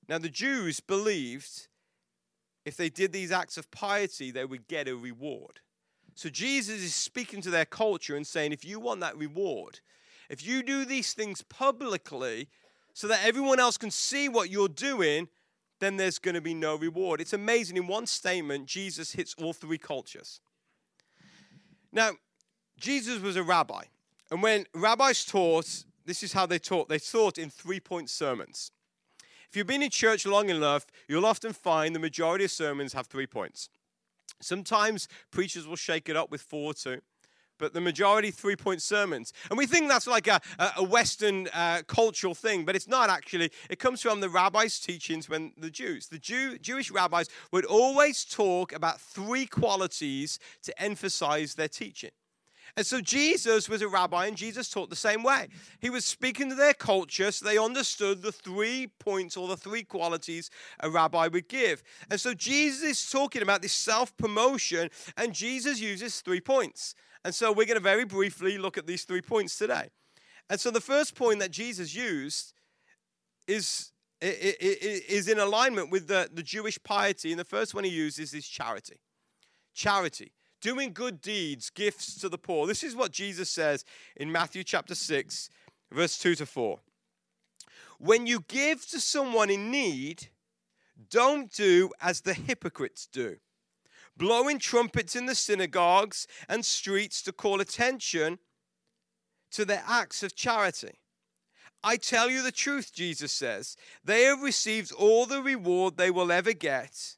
Now, 0.07 0.17
the 0.17 0.29
Jews 0.29 0.79
believed 0.79 1.67
if 2.65 2.77
they 2.77 2.89
did 2.89 3.11
these 3.11 3.31
acts 3.31 3.57
of 3.57 3.71
piety, 3.71 4.31
they 4.31 4.45
would 4.45 4.67
get 4.67 4.87
a 4.87 4.95
reward. 4.95 5.59
So, 6.15 6.29
Jesus 6.29 6.81
is 6.81 6.95
speaking 6.95 7.41
to 7.41 7.49
their 7.49 7.65
culture 7.65 8.15
and 8.15 8.25
saying, 8.25 8.51
if 8.51 8.65
you 8.65 8.79
want 8.79 8.99
that 9.01 9.17
reward, 9.17 9.79
if 10.29 10.45
you 10.45 10.63
do 10.63 10.85
these 10.85 11.13
things 11.13 11.41
publicly, 11.41 12.49
so 12.93 13.07
that 13.07 13.25
everyone 13.25 13.59
else 13.59 13.77
can 13.77 13.91
see 13.91 14.29
what 14.29 14.49
you're 14.49 14.67
doing, 14.67 15.27
then 15.79 15.97
there's 15.97 16.19
going 16.19 16.35
to 16.35 16.41
be 16.41 16.53
no 16.53 16.75
reward. 16.75 17.19
It's 17.19 17.33
amazing. 17.33 17.75
In 17.75 17.87
one 17.87 18.05
statement, 18.05 18.67
Jesus 18.67 19.11
hits 19.11 19.35
all 19.37 19.51
three 19.51 19.77
cultures. 19.77 20.39
Now, 21.91 22.11
Jesus 22.79 23.19
was 23.19 23.35
a 23.35 23.43
rabbi. 23.43 23.83
And 24.31 24.41
when 24.41 24.65
rabbis 24.73 25.25
taught, 25.25 25.83
this 26.05 26.23
is 26.23 26.33
how 26.33 26.45
they 26.45 26.59
taught. 26.59 26.89
They 26.89 26.99
taught 26.99 27.37
in 27.37 27.49
three 27.49 27.79
point 27.79 28.09
sermons. 28.09 28.71
If 29.53 29.57
you've 29.57 29.67
been 29.67 29.83
in 29.83 29.91
church 29.91 30.25
long 30.25 30.49
enough, 30.49 30.87
you'll 31.07 31.27
often 31.27 31.53
find 31.53 31.93
the 31.93 31.99
majority 31.99 32.45
of 32.45 32.49
sermons 32.49 32.93
have 32.93 33.05
three 33.05 33.27
points. 33.27 33.69
Sometimes 34.41 35.07
preachers 35.29 35.67
will 35.67 35.75
shake 35.75 36.09
it 36.09 36.15
up 36.15 36.31
with 36.31 36.41
four 36.41 36.71
or 36.71 36.73
two 36.73 37.01
but 37.59 37.71
the 37.71 37.79
majority 37.79 38.31
three 38.31 38.55
point 38.55 38.81
sermons. 38.81 39.31
And 39.49 39.57
we 39.57 39.67
think 39.67 39.87
that's 39.87 40.07
like 40.07 40.27
a, 40.27 40.41
a 40.75 40.83
Western 40.83 41.47
uh, 41.53 41.83
cultural 41.87 42.33
thing, 42.33 42.65
but 42.65 42.75
it's 42.75 42.87
not 42.87 43.11
actually. 43.11 43.51
It 43.69 43.77
comes 43.77 44.01
from 44.01 44.21
the 44.21 44.27
rabbis' 44.27 44.79
teachings 44.79 45.29
when 45.29 45.53
the 45.55 45.69
Jews, 45.69 46.07
the 46.07 46.17
Jew, 46.17 46.57
Jewish 46.57 46.89
rabbis, 46.89 47.29
would 47.51 47.63
always 47.63 48.25
talk 48.25 48.73
about 48.73 48.99
three 48.99 49.45
qualities 49.45 50.39
to 50.63 50.81
emphasize 50.81 51.53
their 51.53 51.69
teaching. 51.69 52.11
And 52.75 52.85
so 52.85 53.01
Jesus 53.01 53.69
was 53.69 53.83
a 53.83 53.87
rabbi, 53.87 54.25
and 54.25 54.35
Jesus 54.35 54.67
taught 54.67 54.89
the 54.89 54.95
same 54.95 55.21
way. 55.21 55.47
He 55.79 55.91
was 55.91 56.05
speaking 56.05 56.49
to 56.49 56.55
their 56.55 56.73
culture, 56.73 57.31
so 57.31 57.45
they 57.45 57.57
understood 57.57 58.23
the 58.23 58.31
three 58.31 58.87
points 58.99 59.37
or 59.37 59.47
the 59.47 59.57
three 59.57 59.83
qualities 59.83 60.49
a 60.79 60.89
rabbi 60.89 61.27
would 61.27 61.47
give. 61.47 61.83
And 62.09 62.19
so 62.19 62.33
Jesus 62.33 62.81
is 62.83 63.11
talking 63.11 63.43
about 63.43 63.61
this 63.61 63.73
self 63.73 64.15
promotion, 64.17 64.89
and 65.17 65.33
Jesus 65.33 65.79
uses 65.79 66.21
three 66.21 66.41
points. 66.41 66.95
And 67.23 67.33
so 67.33 67.51
we're 67.51 67.67
going 67.67 67.77
to 67.77 67.83
very 67.83 68.05
briefly 68.05 68.57
look 68.57 68.77
at 68.77 68.87
these 68.87 69.03
three 69.03 69.21
points 69.21 69.57
today. 69.57 69.89
And 70.49 70.59
so 70.59 70.71
the 70.71 70.81
first 70.81 71.15
point 71.15 71.39
that 71.39 71.51
Jesus 71.51 71.95
used 71.95 72.53
is, 73.47 73.91
is 74.19 75.27
in 75.27 75.39
alignment 75.39 75.91
with 75.91 76.07
the, 76.07 76.29
the 76.33 76.43
Jewish 76.43 76.81
piety. 76.83 77.31
And 77.31 77.39
the 77.39 77.45
first 77.45 77.73
one 77.73 77.83
he 77.83 77.91
uses 77.91 78.33
is 78.33 78.47
charity. 78.47 78.99
Charity. 79.73 80.33
Doing 80.63 80.93
good 80.93 81.19
deeds, 81.19 81.69
gifts 81.69 82.15
to 82.21 82.29
the 82.29 82.37
poor. 82.37 82.67
This 82.67 82.83
is 82.83 82.95
what 82.95 83.11
Jesus 83.11 83.49
says 83.49 83.83
in 84.15 84.31
Matthew 84.31 84.63
chapter 84.63 84.95
6, 84.95 85.49
verse 85.91 86.17
2 86.17 86.35
to 86.35 86.45
4. 86.45 86.79
When 87.99 88.25
you 88.25 88.45
give 88.47 88.87
to 88.87 89.01
someone 89.01 89.49
in 89.49 89.69
need, 89.69 90.29
don't 91.09 91.51
do 91.51 91.91
as 92.01 92.21
the 92.21 92.33
hypocrites 92.33 93.05
do 93.11 93.35
blowing 94.15 94.57
trumpets 94.59 95.15
in 95.15 95.25
the 95.25 95.35
synagogues 95.35 96.27
and 96.47 96.63
streets 96.63 97.21
to 97.23 97.33
call 97.33 97.59
attention 97.59 98.39
to 99.51 99.65
their 99.65 99.83
acts 99.85 100.23
of 100.23 100.35
charity. 100.35 100.99
I 101.83 101.97
tell 101.97 102.29
you 102.29 102.41
the 102.41 102.51
truth, 102.51 102.93
Jesus 102.93 103.33
says, 103.33 103.75
they 104.03 104.23
have 104.23 104.41
received 104.41 104.93
all 104.93 105.25
the 105.25 105.41
reward 105.41 105.97
they 105.97 106.11
will 106.11 106.31
ever 106.31 106.53
get. 106.53 107.17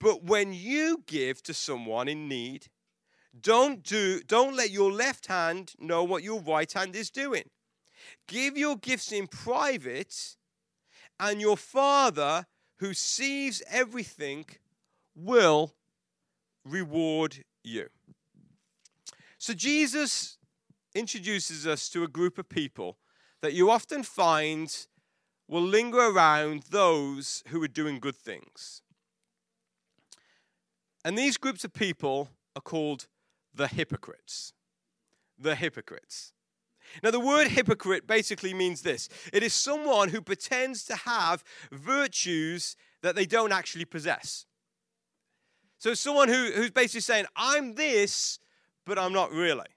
But 0.00 0.24
when 0.24 0.52
you 0.54 1.04
give 1.06 1.42
to 1.42 1.54
someone 1.54 2.08
in 2.08 2.26
need, 2.26 2.68
don't 3.38 3.82
do 3.84 4.20
don't 4.26 4.56
let 4.56 4.70
your 4.70 4.90
left 4.90 5.26
hand 5.26 5.74
know 5.78 6.02
what 6.02 6.22
your 6.22 6.40
right 6.40 6.72
hand 6.72 6.96
is 6.96 7.10
doing. 7.10 7.44
Give 8.26 8.56
your 8.56 8.76
gifts 8.76 9.12
in 9.12 9.26
private, 9.26 10.36
and 11.20 11.40
your 11.40 11.56
Father 11.56 12.46
who 12.78 12.94
sees 12.94 13.62
everything 13.70 14.46
will 15.14 15.74
reward 16.64 17.44
you. 17.62 17.88
So 19.38 19.52
Jesus 19.52 20.38
introduces 20.94 21.66
us 21.66 21.88
to 21.90 22.02
a 22.02 22.08
group 22.08 22.38
of 22.38 22.48
people 22.48 22.96
that 23.42 23.52
you 23.52 23.70
often 23.70 24.02
find 24.02 24.86
will 25.46 25.62
linger 25.62 25.98
around 25.98 26.64
those 26.70 27.42
who 27.48 27.62
are 27.62 27.68
doing 27.68 28.00
good 28.00 28.16
things. 28.16 28.82
And 31.04 31.16
these 31.16 31.36
groups 31.36 31.64
of 31.64 31.72
people 31.72 32.30
are 32.54 32.62
called 32.62 33.06
the 33.54 33.68
hypocrites. 33.68 34.52
The 35.38 35.54
hypocrites. 35.54 36.32
Now, 37.02 37.10
the 37.10 37.20
word 37.20 37.48
hypocrite 37.48 38.06
basically 38.06 38.52
means 38.52 38.82
this 38.82 39.08
it 39.32 39.42
is 39.42 39.54
someone 39.54 40.08
who 40.08 40.20
pretends 40.20 40.84
to 40.86 40.96
have 40.96 41.44
virtues 41.70 42.76
that 43.02 43.14
they 43.14 43.26
don't 43.26 43.52
actually 43.52 43.84
possess. 43.84 44.46
So 45.78 45.94
someone 45.94 46.28
who, 46.28 46.50
who's 46.54 46.70
basically 46.70 47.00
saying, 47.00 47.24
I'm 47.36 47.74
this, 47.74 48.38
but 48.84 48.98
I'm 48.98 49.14
not 49.14 49.32
really. 49.32 49.68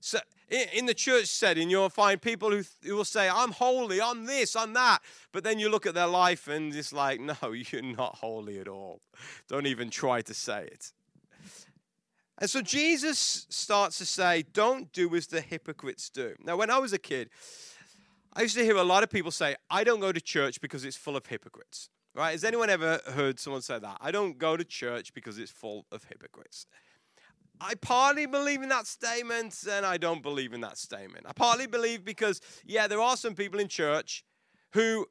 So 0.00 0.18
in 0.50 0.86
the 0.86 0.94
church 0.94 1.26
setting, 1.26 1.68
you'll 1.68 1.90
find 1.90 2.20
people 2.20 2.50
who, 2.50 2.62
who 2.82 2.96
will 2.96 3.04
say, 3.04 3.28
I'm 3.28 3.52
holy, 3.52 4.00
I'm 4.00 4.24
this, 4.24 4.56
I'm 4.56 4.72
that. 4.72 5.00
But 5.32 5.44
then 5.44 5.58
you 5.58 5.68
look 5.70 5.86
at 5.86 5.94
their 5.94 6.06
life 6.06 6.48
and 6.48 6.74
it's 6.74 6.92
like, 6.92 7.20
no, 7.20 7.34
you're 7.52 7.82
not 7.82 8.16
holy 8.16 8.58
at 8.58 8.68
all. 8.68 9.00
Don't 9.48 9.66
even 9.66 9.90
try 9.90 10.22
to 10.22 10.34
say 10.34 10.64
it. 10.64 10.92
And 12.40 12.48
so 12.48 12.62
Jesus 12.62 13.46
starts 13.48 13.98
to 13.98 14.06
say, 14.06 14.44
don't 14.52 14.92
do 14.92 15.14
as 15.16 15.26
the 15.26 15.40
hypocrites 15.40 16.08
do. 16.08 16.34
Now, 16.42 16.56
when 16.56 16.70
I 16.70 16.78
was 16.78 16.92
a 16.92 16.98
kid, 16.98 17.30
I 18.32 18.42
used 18.42 18.56
to 18.56 18.64
hear 18.64 18.76
a 18.76 18.84
lot 18.84 19.02
of 19.02 19.10
people 19.10 19.32
say, 19.32 19.56
I 19.68 19.82
don't 19.82 19.98
go 19.98 20.12
to 20.12 20.20
church 20.20 20.60
because 20.60 20.84
it's 20.84 20.96
full 20.96 21.16
of 21.16 21.26
hypocrites. 21.26 21.90
Right? 22.14 22.32
Has 22.32 22.44
anyone 22.44 22.70
ever 22.70 23.00
heard 23.12 23.38
someone 23.38 23.62
say 23.62 23.78
that? 23.78 23.98
I 24.00 24.12
don't 24.12 24.38
go 24.38 24.56
to 24.56 24.64
church 24.64 25.12
because 25.12 25.38
it's 25.38 25.50
full 25.50 25.86
of 25.90 26.04
hypocrites. 26.04 26.66
I 27.60 27.74
partly 27.74 28.26
believe 28.26 28.62
in 28.62 28.68
that 28.68 28.86
statement 28.86 29.64
and 29.70 29.84
I 29.84 29.96
don't 29.96 30.22
believe 30.22 30.52
in 30.52 30.60
that 30.60 30.78
statement. 30.78 31.26
I 31.28 31.32
partly 31.32 31.66
believe 31.66 32.04
because, 32.04 32.40
yeah, 32.64 32.86
there 32.86 33.00
are 33.00 33.16
some 33.16 33.34
people 33.34 33.58
in 33.60 33.68
church 33.68 34.24
who 34.72 35.06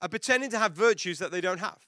are 0.00 0.08
pretending 0.08 0.50
to 0.50 0.58
have 0.58 0.72
virtues 0.72 1.18
that 1.20 1.30
they 1.30 1.40
don't 1.40 1.58
have. 1.58 1.78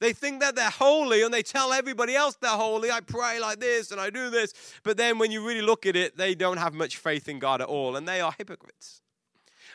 They 0.00 0.12
think 0.12 0.40
that 0.40 0.54
they're 0.54 0.70
holy 0.70 1.22
and 1.22 1.34
they 1.34 1.42
tell 1.42 1.72
everybody 1.72 2.14
else 2.14 2.36
they're 2.40 2.50
holy. 2.50 2.90
I 2.90 3.00
pray 3.00 3.40
like 3.40 3.58
this 3.58 3.90
and 3.90 4.00
I 4.00 4.10
do 4.10 4.30
this. 4.30 4.52
But 4.84 4.96
then 4.96 5.18
when 5.18 5.32
you 5.32 5.46
really 5.46 5.62
look 5.62 5.86
at 5.86 5.96
it, 5.96 6.16
they 6.16 6.34
don't 6.34 6.58
have 6.58 6.72
much 6.72 6.96
faith 6.96 7.28
in 7.28 7.38
God 7.38 7.60
at 7.60 7.68
all 7.68 7.96
and 7.96 8.06
they 8.06 8.20
are 8.20 8.32
hypocrites. 8.36 9.02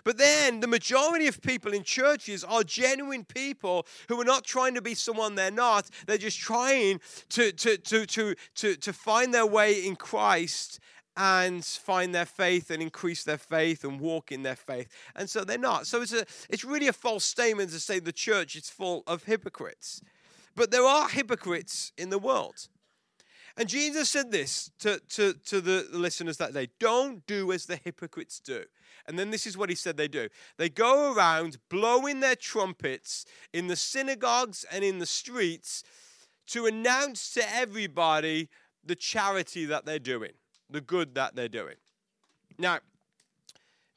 But 0.04 0.18
then 0.18 0.60
the 0.60 0.68
majority 0.68 1.28
of 1.28 1.42
people 1.42 1.74
in 1.74 1.84
churches 1.84 2.44
are 2.44 2.64
genuine 2.64 3.24
people 3.24 3.86
who 4.10 4.20
are 4.20 4.26
not 4.26 4.44
trying 4.44 4.76
to 4.76 4.82
be 4.82 4.96
someone 4.96 5.36
they're 5.36 5.52
not. 5.52 5.90
They're 6.08 6.18
just 6.18 6.40
trying 6.40 7.00
to, 7.30 7.52
to, 7.52 7.78
to, 7.78 8.06
to, 8.06 8.36
to, 8.56 8.76
to 8.76 8.94
find 8.94 9.34
their 9.34 9.46
way 9.46 9.86
in 9.86 9.96
Christ 9.96 10.80
and 11.16 11.64
find 11.64 12.14
their 12.14 12.26
faith 12.26 12.72
and 12.72 12.82
increase 12.82 13.24
their 13.24 13.38
faith 13.38 13.84
and 13.84 14.00
walk 14.00 14.32
in 14.32 14.44
their 14.44 14.56
faith. 14.56 14.90
And 15.16 15.30
so 15.30 15.44
they're 15.44 15.58
not. 15.58 15.88
So 15.88 16.02
it's, 16.02 16.14
a, 16.14 16.26
it's 16.50 16.66
really 16.66 16.88
a 16.88 16.94
false 16.94 17.24
statement 17.24 17.72
to 17.72 17.80
say 17.80 18.00
the 18.00 18.12
church 18.12 18.56
is 18.56 18.70
full 18.70 19.04
of 19.06 19.24
hypocrites. 19.24 20.02
But 20.56 20.72
there 20.72 20.84
are 20.84 21.10
hypocrites 21.10 21.92
in 21.98 22.10
the 22.10 22.20
world. 22.20 22.68
And 23.56 23.70
Jesus 23.70 24.10
said 24.10 24.32
this 24.32 24.72
to, 24.80 25.00
to, 25.10 25.34
to 25.46 25.62
the 25.62 25.88
listeners 25.92 26.38
that 26.38 26.54
day 26.54 26.70
don't 26.80 27.26
do 27.28 27.52
as 27.52 27.68
the 27.68 27.76
hypocrites 27.76 28.40
do. 28.40 28.64
And 29.08 29.20
then 29.20 29.32
this 29.32 29.46
is 29.46 29.58
what 29.58 29.70
he 29.70 29.76
said 29.76 29.98
they 29.98 30.08
do 30.08 30.30
they 30.58 30.70
go 30.70 31.14
around 31.14 31.58
blowing 31.70 32.20
their 32.20 32.36
trumpets 32.36 33.26
in 33.52 33.68
the 33.68 33.76
synagogues 33.76 34.66
and 34.72 34.84
in 34.84 35.00
the 35.00 35.06
streets 35.06 35.84
to 36.48 36.66
announce 36.66 37.34
to 37.34 37.56
everybody 37.56 38.50
the 38.84 38.96
charity 38.96 39.66
that 39.66 39.86
they're 39.86 40.00
doing, 40.00 40.32
the 40.70 40.82
good 40.82 41.16
that 41.16 41.36
they're 41.36 41.48
doing. 41.48 41.76
Now, 42.58 42.80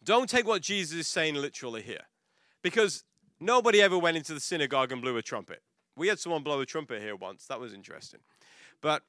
don't 0.02 0.30
take 0.30 0.46
what 0.46 0.62
Jesus 0.62 0.96
is 0.96 1.08
saying 1.08 1.34
literally 1.34 1.82
here, 1.82 2.06
because 2.62 3.04
nobody 3.40 3.82
ever 3.82 3.98
went 3.98 4.16
into 4.16 4.32
the 4.32 4.40
synagogue 4.40 4.92
and 4.92 5.02
blew 5.02 5.16
a 5.16 5.22
trumpet. 5.22 5.60
We 5.96 6.08
had 6.08 6.20
someone 6.20 6.42
blow 6.42 6.60
a 6.60 6.66
trumpet 6.66 7.02
here 7.02 7.16
once, 7.16 7.46
that 7.46 7.58
was 7.58 7.72
interesting. 7.72 8.20
But 8.80 9.02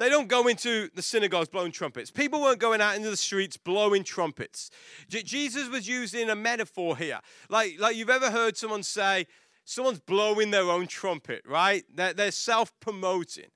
they 0.00 0.08
don't 0.08 0.28
go 0.28 0.48
into 0.48 0.88
the 0.94 1.02
synagogues 1.02 1.50
blowing 1.50 1.72
trumpets. 1.72 2.10
People 2.10 2.40
weren't 2.40 2.58
going 2.58 2.80
out 2.80 2.96
into 2.96 3.10
the 3.10 3.18
streets 3.18 3.58
blowing 3.58 4.02
trumpets. 4.02 4.70
J- 5.10 5.22
Jesus 5.22 5.68
was 5.68 5.86
using 5.86 6.30
a 6.30 6.34
metaphor 6.34 6.96
here. 6.96 7.20
Like, 7.50 7.78
like 7.78 7.96
you've 7.96 8.08
ever 8.08 8.30
heard 8.30 8.56
someone 8.56 8.82
say, 8.82 9.26
someone's 9.66 10.00
blowing 10.00 10.52
their 10.52 10.70
own 10.70 10.86
trumpet, 10.86 11.42
right? 11.46 11.84
They're, 11.94 12.14
they're 12.14 12.30
self 12.30 12.72
promoting. 12.80 13.50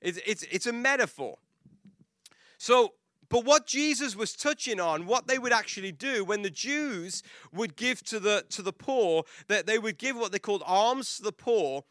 It's, 0.00 0.18
it's, 0.26 0.42
it's 0.50 0.66
a 0.66 0.72
metaphor. 0.72 1.36
So, 2.56 2.94
but 3.28 3.44
what 3.44 3.66
Jesus 3.66 4.16
was 4.16 4.32
touching 4.32 4.80
on, 4.80 5.04
what 5.04 5.26
they 5.26 5.38
would 5.38 5.52
actually 5.52 5.92
do 5.92 6.24
when 6.24 6.40
the 6.40 6.50
Jews 6.50 7.22
would 7.52 7.76
give 7.76 8.02
to 8.04 8.18
the, 8.18 8.46
to 8.48 8.62
the 8.62 8.72
poor, 8.72 9.24
that 9.48 9.66
they 9.66 9.78
would 9.78 9.98
give 9.98 10.16
what 10.16 10.32
they 10.32 10.38
called 10.38 10.62
alms 10.64 11.18
to 11.18 11.24
the 11.24 11.32
poor, 11.32 11.84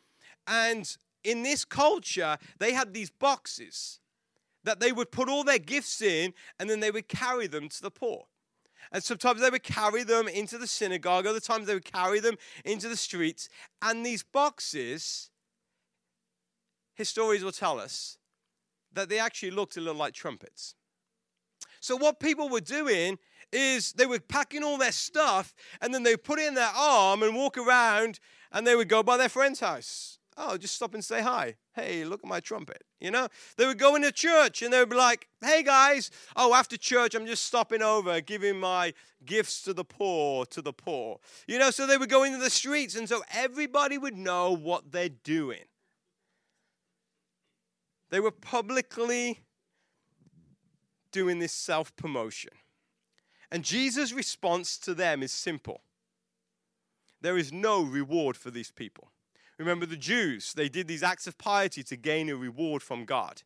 and 0.48 0.98
in 1.24 1.44
this 1.44 1.66
culture, 1.66 2.38
they 2.60 2.74
had 2.74 2.94
these 2.94 3.10
boxes 3.10 4.00
that 4.64 4.80
they 4.80 4.92
would 4.92 5.12
put 5.12 5.30
all 5.30 5.44
their 5.44 5.60
gifts 5.60 6.02
in 6.02 6.34
and 6.60 6.70
then 6.70 6.80
they 6.80 6.92
would 6.92 7.08
carry 7.08 7.48
them 7.48 7.70
to 7.70 7.82
the 7.82 7.92
poor. 7.92 8.26
And 8.92 9.04
sometimes 9.04 9.42
they 9.42 9.50
would 9.50 9.64
carry 9.64 10.04
them 10.04 10.28
into 10.28 10.58
the 10.58 10.68
synagogue, 10.68 11.26
other 11.26 11.40
times 11.40 11.68
they 11.68 11.74
would 11.74 11.86
carry 11.86 12.20
them 12.20 12.36
into 12.66 12.88
the 12.88 12.98
streets. 12.98 13.50
And 13.82 14.06
these 14.06 14.24
boxes, 14.24 15.30
historians 16.94 17.44
will 17.44 17.52
tell 17.52 17.80
us, 17.80 18.18
that 18.94 19.10
they 19.10 19.20
actually 19.20 19.52
looked 19.52 19.78
a 19.78 19.82
little 19.82 19.98
like 19.98 20.14
trumpets. 20.14 20.76
So, 21.80 21.98
what 21.98 22.20
people 22.20 22.50
were 22.50 22.62
doing 22.62 23.18
is 23.52 23.94
they 23.94 24.06
were 24.06 24.20
packing 24.20 24.64
all 24.64 24.78
their 24.78 24.92
stuff 24.92 25.54
and 25.82 25.94
then 25.94 26.04
they 26.04 26.16
put 26.16 26.40
it 26.40 26.48
in 26.48 26.54
their 26.54 26.72
arm 26.76 27.24
and 27.24 27.36
walk 27.36 27.58
around 27.58 28.20
and 28.52 28.66
they 28.66 28.76
would 28.76 28.90
go 28.90 29.04
by 29.04 29.18
their 29.18 29.30
friend's 29.30 29.60
house. 29.60 30.20
Oh, 30.38 30.58
just 30.58 30.76
stop 30.76 30.94
and 30.94 31.04
say 31.04 31.22
hi. 31.22 31.56
Hey, 31.74 32.06
look 32.06 32.22
at 32.24 32.30
my 32.30 32.40
trumpet. 32.40 32.84
You 33.00 33.12
know, 33.12 33.28
they 33.58 33.66
would 33.66 33.78
go 33.78 33.96
into 33.96 34.12
church 34.12 34.62
and 34.62 34.74
they 34.74 34.80
would 34.80 34.90
be 34.90 34.96
like, 34.96 35.28
hey 35.42 35.64
guys, 35.64 36.10
oh, 36.36 36.54
after 36.54 36.78
church, 36.78 37.16
I'm 37.16 37.26
just 37.26 37.46
stopping 37.46 37.82
over, 37.82 38.22
giving 38.22 38.60
my 38.60 38.94
gifts 39.26 39.62
to 39.64 39.74
the 39.74 39.84
poor, 39.84 40.46
to 40.48 40.62
the 40.62 40.74
poor. 40.74 41.20
You 41.48 41.60
know, 41.60 41.72
so 41.72 41.86
they 41.86 41.98
would 41.98 42.10
go 42.10 42.24
into 42.24 42.38
the 42.38 42.50
streets 42.50 42.96
and 42.96 43.08
so 43.08 43.24
everybody 43.32 43.98
would 43.98 44.18
know 44.18 44.56
what 44.56 44.92
they're 44.92 45.10
doing. 45.10 45.66
They 48.10 48.20
were 48.20 48.32
publicly 48.32 49.42
doing 51.12 51.40
this 51.40 51.54
self 51.54 51.96
promotion. 51.96 52.52
And 53.52 53.64
Jesus' 53.64 54.12
response 54.12 54.78
to 54.80 54.94
them 54.94 55.24
is 55.24 55.32
simple 55.32 55.82
there 57.22 57.38
is 57.38 57.54
no 57.54 57.82
reward 57.82 58.36
for 58.36 58.52
these 58.52 58.70
people. 58.70 59.13
Remember 59.64 59.86
the 59.86 59.96
Jews, 59.96 60.54
they 60.54 60.68
did 60.68 60.88
these 60.88 61.04
acts 61.04 61.26
of 61.26 61.38
piety 61.38 61.84
to 61.84 61.96
gain 61.96 62.30
a 62.30 62.36
reward 62.36 62.84
from 62.84 63.06
God. 63.06 63.44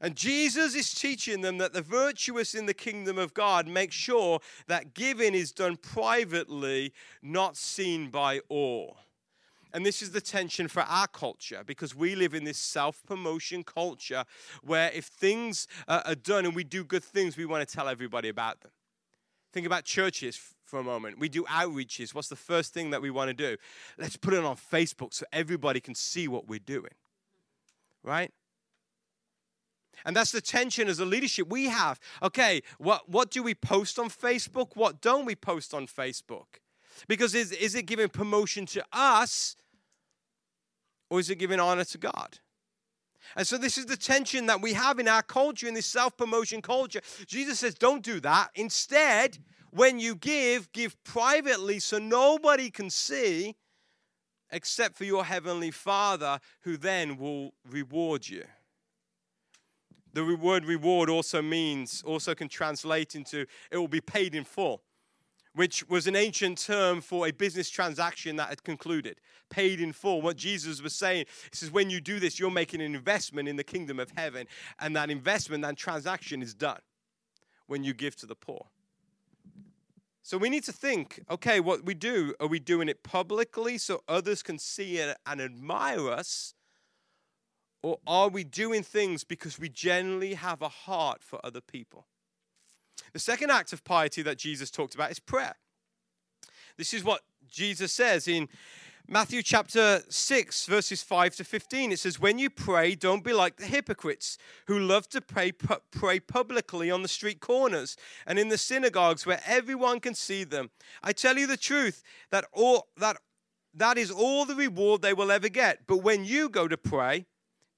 And 0.00 0.14
Jesus 0.14 0.76
is 0.76 0.94
teaching 0.94 1.40
them 1.40 1.58
that 1.58 1.72
the 1.72 1.82
virtuous 1.82 2.54
in 2.54 2.66
the 2.66 2.74
kingdom 2.74 3.18
of 3.18 3.34
God 3.34 3.66
make 3.66 3.90
sure 3.90 4.38
that 4.68 4.94
giving 4.94 5.34
is 5.34 5.50
done 5.50 5.76
privately, 5.76 6.92
not 7.20 7.56
seen 7.56 8.08
by 8.08 8.40
all. 8.48 8.98
And 9.74 9.84
this 9.84 10.00
is 10.00 10.12
the 10.12 10.20
tension 10.20 10.68
for 10.68 10.82
our 10.82 11.08
culture 11.08 11.62
because 11.66 11.96
we 11.96 12.14
live 12.14 12.32
in 12.32 12.44
this 12.44 12.58
self 12.58 13.02
promotion 13.04 13.64
culture 13.64 14.24
where 14.62 14.90
if 14.92 15.06
things 15.06 15.66
uh, 15.88 16.02
are 16.06 16.14
done 16.14 16.46
and 16.46 16.54
we 16.54 16.62
do 16.62 16.84
good 16.84 17.04
things, 17.04 17.36
we 17.36 17.44
want 17.44 17.68
to 17.68 17.74
tell 17.74 17.88
everybody 17.88 18.28
about 18.28 18.60
them. 18.60 18.70
Think 19.52 19.66
about 19.66 19.84
churches 19.84 20.54
for 20.68 20.78
a 20.78 20.84
moment. 20.84 21.18
We 21.18 21.28
do 21.28 21.44
outreaches. 21.44 22.14
What's 22.14 22.28
the 22.28 22.36
first 22.36 22.74
thing 22.74 22.90
that 22.90 23.00
we 23.00 23.10
want 23.10 23.28
to 23.28 23.34
do? 23.34 23.56
Let's 23.96 24.16
put 24.16 24.34
it 24.34 24.44
on 24.44 24.56
Facebook 24.56 25.14
so 25.14 25.24
everybody 25.32 25.80
can 25.80 25.94
see 25.94 26.28
what 26.28 26.46
we're 26.46 26.58
doing. 26.58 26.92
Right? 28.02 28.30
And 30.04 30.14
that's 30.14 30.30
the 30.30 30.40
tension 30.40 30.88
as 30.88 31.00
a 31.00 31.04
leadership 31.04 31.48
we 31.48 31.66
have. 31.66 31.98
Okay, 32.22 32.62
what, 32.78 33.08
what 33.08 33.30
do 33.30 33.42
we 33.42 33.54
post 33.54 33.98
on 33.98 34.10
Facebook? 34.10 34.76
What 34.76 35.00
don't 35.00 35.24
we 35.24 35.34
post 35.34 35.74
on 35.74 35.86
Facebook? 35.86 36.60
Because 37.08 37.34
is, 37.34 37.50
is 37.52 37.74
it 37.74 37.86
giving 37.86 38.08
promotion 38.08 38.66
to 38.66 38.84
us 38.92 39.56
or 41.10 41.18
is 41.18 41.30
it 41.30 41.36
giving 41.36 41.58
honor 41.58 41.84
to 41.84 41.98
God? 41.98 42.38
And 43.36 43.46
so, 43.46 43.58
this 43.58 43.76
is 43.76 43.86
the 43.86 43.96
tension 43.96 44.46
that 44.46 44.62
we 44.62 44.72
have 44.72 44.98
in 44.98 45.06
our 45.06 45.22
culture, 45.22 45.68
in 45.68 45.74
this 45.74 45.84
self 45.84 46.16
promotion 46.16 46.62
culture. 46.62 47.02
Jesus 47.26 47.58
says, 47.58 47.74
Don't 47.74 48.02
do 48.02 48.20
that. 48.20 48.48
Instead, 48.54 49.38
when 49.70 49.98
you 49.98 50.14
give, 50.14 50.72
give 50.72 51.02
privately 51.04 51.78
so 51.78 51.98
nobody 51.98 52.70
can 52.70 52.90
see 52.90 53.56
except 54.50 54.96
for 54.96 55.04
your 55.04 55.24
heavenly 55.24 55.70
Father, 55.70 56.40
who 56.62 56.76
then 56.76 57.18
will 57.18 57.52
reward 57.68 58.28
you. 58.28 58.44
The 60.14 60.36
word 60.36 60.64
reward 60.64 61.10
also 61.10 61.42
means, 61.42 62.02
also 62.04 62.34
can 62.34 62.48
translate 62.48 63.14
into 63.14 63.46
it 63.70 63.76
will 63.76 63.88
be 63.88 64.00
paid 64.00 64.34
in 64.34 64.44
full 64.44 64.82
which 65.58 65.88
was 65.88 66.06
an 66.06 66.14
ancient 66.14 66.56
term 66.56 67.00
for 67.00 67.26
a 67.26 67.32
business 67.32 67.68
transaction 67.68 68.36
that 68.36 68.48
had 68.48 68.62
concluded, 68.62 69.20
paid 69.50 69.80
in 69.80 69.92
full. 69.92 70.22
What 70.22 70.36
Jesus 70.36 70.80
was 70.80 70.94
saying, 70.94 71.26
he 71.50 71.56
says, 71.56 71.72
when 71.72 71.90
you 71.90 72.00
do 72.00 72.20
this, 72.20 72.38
you're 72.38 72.48
making 72.48 72.80
an 72.80 72.94
investment 72.94 73.48
in 73.48 73.56
the 73.56 73.64
kingdom 73.64 73.98
of 73.98 74.12
heaven, 74.16 74.46
and 74.78 74.94
that 74.94 75.10
investment, 75.10 75.62
that 75.62 75.76
transaction 75.76 76.42
is 76.42 76.54
done 76.54 76.78
when 77.66 77.82
you 77.82 77.92
give 77.92 78.14
to 78.16 78.26
the 78.26 78.36
poor. 78.36 78.66
So 80.28 80.36
we 80.36 80.50
need 80.50 80.64
to 80.64 80.72
think 80.72 81.24
okay, 81.30 81.58
what 81.58 81.86
we 81.86 81.94
do, 81.94 82.34
are 82.38 82.48
we 82.48 82.58
doing 82.58 82.90
it 82.90 83.02
publicly 83.02 83.78
so 83.78 84.02
others 84.06 84.42
can 84.42 84.58
see 84.58 84.98
it 84.98 85.16
and 85.24 85.40
admire 85.40 86.10
us? 86.10 86.52
Or 87.82 88.00
are 88.06 88.28
we 88.28 88.44
doing 88.44 88.82
things 88.82 89.24
because 89.24 89.58
we 89.58 89.70
genuinely 89.70 90.34
have 90.34 90.60
a 90.60 90.68
heart 90.68 91.22
for 91.22 91.40
other 91.42 91.62
people? 91.62 92.08
The 93.14 93.18
second 93.18 93.50
act 93.50 93.72
of 93.72 93.84
piety 93.84 94.20
that 94.20 94.36
Jesus 94.36 94.70
talked 94.70 94.94
about 94.94 95.10
is 95.10 95.18
prayer. 95.18 95.54
This 96.76 96.92
is 96.92 97.02
what 97.02 97.22
Jesus 97.48 97.90
says 97.90 98.28
in 98.28 98.50
Matthew 99.10 99.42
chapter 99.42 100.02
6, 100.06 100.66
verses 100.66 101.02
5 101.02 101.36
to 101.36 101.44
15. 101.44 101.92
It 101.92 101.98
says, 101.98 102.20
When 102.20 102.38
you 102.38 102.50
pray, 102.50 102.94
don't 102.94 103.24
be 103.24 103.32
like 103.32 103.56
the 103.56 103.64
hypocrites 103.64 104.36
who 104.66 104.78
love 104.78 105.08
to 105.08 105.22
pray, 105.22 105.50
pu- 105.50 105.80
pray 105.90 106.20
publicly 106.20 106.90
on 106.90 107.00
the 107.00 107.08
street 107.08 107.40
corners 107.40 107.96
and 108.26 108.38
in 108.38 108.50
the 108.50 108.58
synagogues 108.58 109.24
where 109.24 109.40
everyone 109.46 110.00
can 110.00 110.14
see 110.14 110.44
them. 110.44 110.68
I 111.02 111.12
tell 111.12 111.38
you 111.38 111.46
the 111.46 111.56
truth, 111.56 112.02
that, 112.30 112.44
all, 112.52 112.88
that, 112.98 113.16
that 113.72 113.96
is 113.96 114.10
all 114.10 114.44
the 114.44 114.54
reward 114.54 115.00
they 115.00 115.14
will 115.14 115.30
ever 115.30 115.48
get. 115.48 115.86
But 115.86 116.02
when 116.02 116.26
you 116.26 116.50
go 116.50 116.68
to 116.68 116.76
pray, 116.76 117.24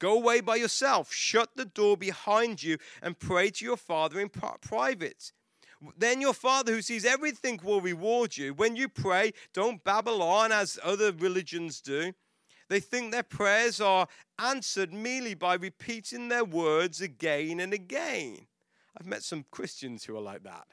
Go 0.00 0.14
away 0.14 0.40
by 0.40 0.56
yourself, 0.56 1.12
shut 1.12 1.50
the 1.56 1.66
door 1.66 1.94
behind 1.94 2.62
you, 2.62 2.78
and 3.02 3.18
pray 3.18 3.50
to 3.50 3.64
your 3.66 3.76
Father 3.76 4.18
in 4.18 4.30
private. 4.30 5.32
Then 5.96 6.20
your 6.20 6.34
Father 6.34 6.72
who 6.72 6.82
sees 6.82 7.04
everything 7.04 7.60
will 7.62 7.80
reward 7.80 8.36
you. 8.36 8.52
When 8.52 8.76
you 8.76 8.88
pray, 8.88 9.32
don't 9.54 9.82
babble 9.82 10.22
on 10.22 10.52
as 10.52 10.78
other 10.82 11.12
religions 11.12 11.80
do. 11.80 12.12
They 12.68 12.80
think 12.80 13.10
their 13.10 13.24
prayers 13.24 13.80
are 13.80 14.06
answered 14.38 14.92
merely 14.92 15.34
by 15.34 15.54
repeating 15.54 16.28
their 16.28 16.44
words 16.44 17.00
again 17.00 17.60
and 17.60 17.72
again. 17.72 18.46
I've 18.98 19.06
met 19.06 19.22
some 19.22 19.44
Christians 19.50 20.04
who 20.04 20.16
are 20.16 20.22
like 20.22 20.42
that. 20.44 20.66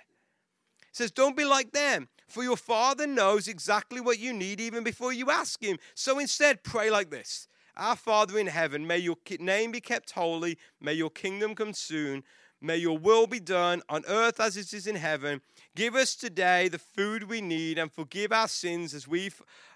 It 0.82 0.96
says, 0.96 1.12
Don't 1.12 1.38
be 1.38 1.46
like 1.46 1.72
them, 1.72 2.10
for 2.28 2.44
your 2.44 2.58
Father 2.58 3.08
knows 3.08 3.48
exactly 3.48 4.02
what 4.02 4.20
you 4.20 4.34
need 4.34 4.60
even 4.60 4.84
before 4.84 5.14
you 5.14 5.32
ask 5.32 5.62
Him. 5.62 5.78
So 5.96 6.20
instead, 6.20 6.64
pray 6.64 6.90
like 6.90 7.10
this 7.10 7.48
our 7.78 7.96
Father 7.96 8.40
in 8.40 8.48
heaven, 8.48 8.88
may 8.88 8.98
your 8.98 9.18
name 9.40 9.72
be 9.72 9.80
kept 9.80 10.12
holy, 10.12 10.58
may 10.82 10.94
your 10.94 11.12
kingdom 11.12 11.56
come 11.56 11.74
soon. 11.74 12.24
May 12.60 12.78
your 12.78 12.98
will 12.98 13.28
be 13.28 13.40
done 13.40 13.84
on 13.88 14.04
earth 14.08 14.40
as 14.40 14.58
it 14.58 14.74
is 14.74 14.88
in 14.88 14.96
heaven. 14.96 15.42
Give 15.76 15.96
us 15.96 16.16
today 16.16 16.68
the 16.68 16.80
food 16.80 17.30
we 17.30 17.40
need 17.40 17.78
and 17.78 17.92
forgive 17.92 18.32
our 18.32 18.48
sins 18.48 18.96
as 18.96 19.08
we 19.08 19.32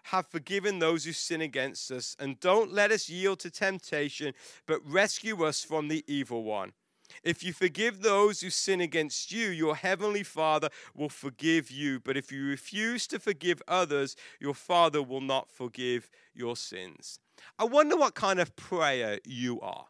have 0.06 0.28
forgiven 0.28 0.80
those 0.80 1.06
who 1.06 1.12
sin 1.12 1.42
against 1.42 1.92
us. 1.92 2.16
And 2.20 2.40
don't 2.40 2.74
let 2.74 2.92
us 2.92 3.08
yield 3.08 3.40
to 3.42 3.52
temptation, 3.52 4.34
but 4.66 4.82
rescue 4.84 5.44
us 5.44 5.64
from 5.64 5.90
the 5.90 6.04
evil 6.08 6.44
one. 6.44 6.74
If 7.24 7.44
you 7.44 7.54
forgive 7.54 8.02
those 8.02 8.42
who 8.42 8.50
sin 8.50 8.82
against 8.82 9.32
you, 9.32 9.50
your 9.50 9.76
heavenly 9.76 10.24
Father 10.24 10.70
will 10.96 11.10
forgive 11.10 11.70
you. 11.70 12.00
But 12.00 12.18
if 12.18 12.32
you 12.32 12.46
refuse 12.46 13.06
to 13.08 13.20
forgive 13.20 13.62
others, 13.68 14.16
your 14.40 14.56
Father 14.56 15.04
will 15.04 15.22
not 15.22 15.52
forgive 15.52 16.10
your 16.34 16.56
sins. 16.56 17.20
I 17.60 17.66
wonder 17.66 17.96
what 17.96 18.16
kind 18.16 18.40
of 18.40 18.56
prayer 18.56 19.20
you 19.26 19.60
are. 19.62 19.86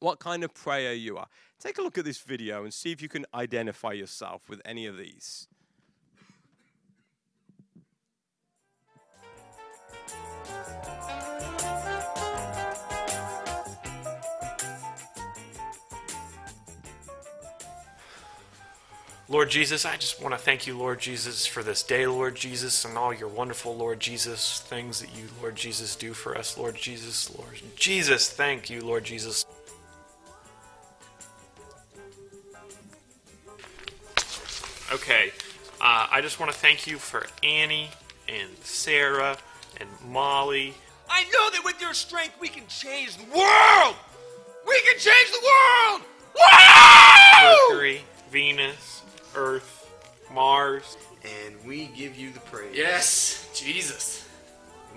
What 0.00 0.18
kind 0.18 0.44
of 0.44 0.52
prayer 0.52 0.92
you 0.92 1.16
are. 1.16 1.28
Take 1.58 1.78
a 1.78 1.82
look 1.82 1.96
at 1.96 2.04
this 2.04 2.18
video 2.18 2.64
and 2.64 2.74
see 2.74 2.92
if 2.92 3.00
you 3.00 3.08
can 3.08 3.24
identify 3.34 3.92
yourself 3.92 4.48
with 4.48 4.60
any 4.64 4.86
of 4.86 4.98
these. 4.98 5.48
Lord 19.28 19.50
Jesus, 19.50 19.84
I 19.84 19.96
just 19.96 20.22
want 20.22 20.34
to 20.34 20.38
thank 20.38 20.68
you, 20.68 20.78
Lord 20.78 21.00
Jesus, 21.00 21.46
for 21.46 21.64
this 21.64 21.82
day, 21.82 22.06
Lord 22.06 22.36
Jesus, 22.36 22.84
and 22.84 22.96
all 22.96 23.12
your 23.12 23.28
wonderful, 23.28 23.76
Lord 23.76 23.98
Jesus, 23.98 24.60
things 24.60 25.00
that 25.00 25.08
you, 25.16 25.24
Lord 25.40 25.56
Jesus, 25.56 25.96
do 25.96 26.12
for 26.12 26.38
us, 26.38 26.56
Lord 26.56 26.76
Jesus, 26.76 27.36
Lord 27.36 27.60
Jesus, 27.74 28.30
thank 28.30 28.70
you, 28.70 28.82
Lord 28.82 29.02
Jesus. 29.02 29.44
Okay, 35.08 35.30
uh, 35.80 36.08
I 36.10 36.20
just 36.20 36.40
want 36.40 36.50
to 36.50 36.58
thank 36.58 36.88
you 36.88 36.98
for 36.98 37.28
Annie 37.44 37.90
and 38.28 38.50
Sarah 38.62 39.38
and 39.78 39.88
Molly. 40.08 40.74
I 41.08 41.22
know 41.26 41.48
that 41.52 41.62
with 41.64 41.80
your 41.80 41.94
strength 41.94 42.34
we 42.40 42.48
can 42.48 42.66
change 42.66 43.16
the 43.16 43.22
world! 43.22 43.94
We 44.66 44.80
can 44.80 44.98
change 44.98 45.30
the 45.30 45.46
world! 45.46 46.02
Woo! 46.34 47.68
Mercury, 47.68 48.00
Venus, 48.32 49.02
Earth, 49.36 49.88
Mars. 50.34 50.96
And 51.22 51.54
we 51.64 51.86
give 51.96 52.16
you 52.16 52.32
the 52.32 52.40
praise. 52.40 52.74
Yes, 52.76 53.48
Jesus. 53.54 54.28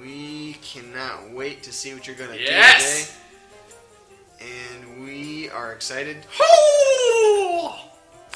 We 0.02 0.54
cannot 0.64 1.30
wait 1.30 1.62
to 1.62 1.72
see 1.72 1.94
what 1.94 2.08
you're 2.08 2.16
going 2.16 2.32
to 2.32 2.42
yes. 2.42 3.16
do 4.40 4.48
today. 4.48 4.56
And 4.82 5.04
we 5.04 5.52
are 5.52 5.72
excited. 5.72 6.18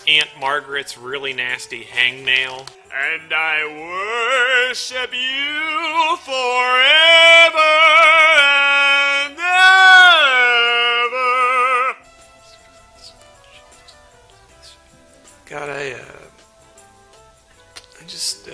Aunt 0.08 0.30
Margaret's 0.40 0.98
really 0.98 1.34
nasty 1.34 1.84
hangnail. 1.84 2.68
And 2.94 3.34
I 3.34 3.66
worship 4.68 5.14
you 5.14 6.18
forever 6.18 7.74
and 9.24 9.38
ever. 11.10 11.24
God, 15.46 15.70
I, 15.70 15.94
uh, 15.94 16.30
I 18.00 18.04
just, 18.06 18.50
uh, 18.50 18.54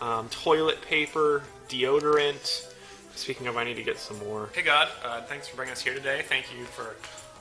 Um, 0.00 0.28
toilet 0.28 0.80
paper, 0.80 1.42
deodorant. 1.68 2.66
Speaking 3.14 3.46
of, 3.46 3.56
I 3.56 3.64
need 3.64 3.74
to 3.76 3.82
get 3.82 3.98
some 3.98 4.18
more. 4.20 4.48
Hey, 4.54 4.62
God, 4.62 4.88
uh, 5.04 5.22
thanks 5.22 5.48
for 5.48 5.56
bringing 5.56 5.72
us 5.72 5.82
here 5.82 5.94
today. 5.94 6.22
Thank 6.28 6.46
you 6.56 6.64
for 6.64 6.94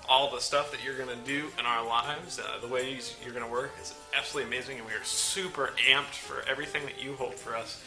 all 0.09 0.31
the 0.31 0.39
stuff 0.39 0.71
that 0.71 0.83
you're 0.83 0.97
going 0.97 1.09
to 1.09 1.25
do 1.25 1.47
in 1.59 1.65
our 1.65 1.85
lives. 1.85 2.39
Uh, 2.39 2.59
the 2.59 2.67
ways 2.67 3.15
you're 3.23 3.33
going 3.33 3.45
to 3.45 3.51
work 3.51 3.71
is 3.81 3.93
absolutely 4.15 4.51
amazing, 4.55 4.77
and 4.77 4.85
we 4.87 4.93
are 4.93 5.03
super 5.03 5.73
amped 5.89 6.15
for 6.15 6.47
everything 6.49 6.83
that 6.85 7.03
you 7.03 7.13
hold 7.13 7.35
for 7.35 7.55
us. 7.55 7.83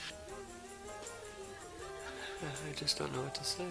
I 2.43 2.75
just 2.77 2.99
don't 2.99 3.13
know 3.15 3.23
what 3.23 3.35
to 3.35 3.45
say. 3.45 3.65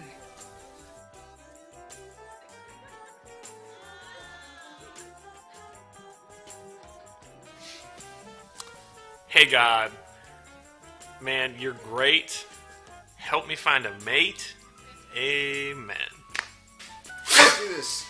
Hey, 9.28 9.46
God. 9.46 9.92
Man, 11.20 11.54
you're 11.58 11.74
great. 11.74 12.46
Help 13.30 13.46
me 13.46 13.54
find 13.54 13.86
a 13.86 13.92
mate. 14.04 14.56
Amen. 15.16 15.96
Do 17.28 17.68
this. 17.76 18.04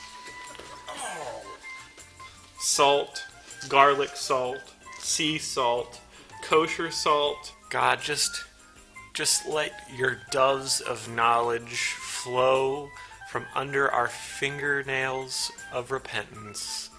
Salt, 2.58 3.26
garlic 3.68 4.16
salt, 4.16 4.62
sea 4.98 5.36
salt, 5.36 6.00
kosher 6.42 6.90
salt. 6.90 7.52
God, 7.68 8.00
just 8.00 8.44
just 9.12 9.46
let 9.46 9.72
your 9.94 10.16
doves 10.30 10.80
of 10.80 11.14
knowledge 11.14 11.92
flow 11.98 12.88
from 13.30 13.44
under 13.54 13.90
our 13.90 14.08
fingernails 14.08 15.52
of 15.70 15.90
repentance. 15.90 16.89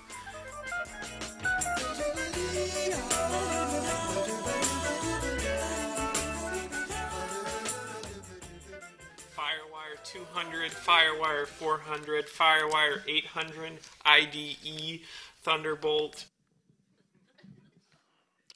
Firewire 10.32 10.70
200, 10.70 10.72
Firewire 10.72 11.48
400, 11.48 12.28
Firewire 12.28 13.02
800, 13.08 13.80
IDE, 14.06 15.02
Thunderbolt. 15.44 16.26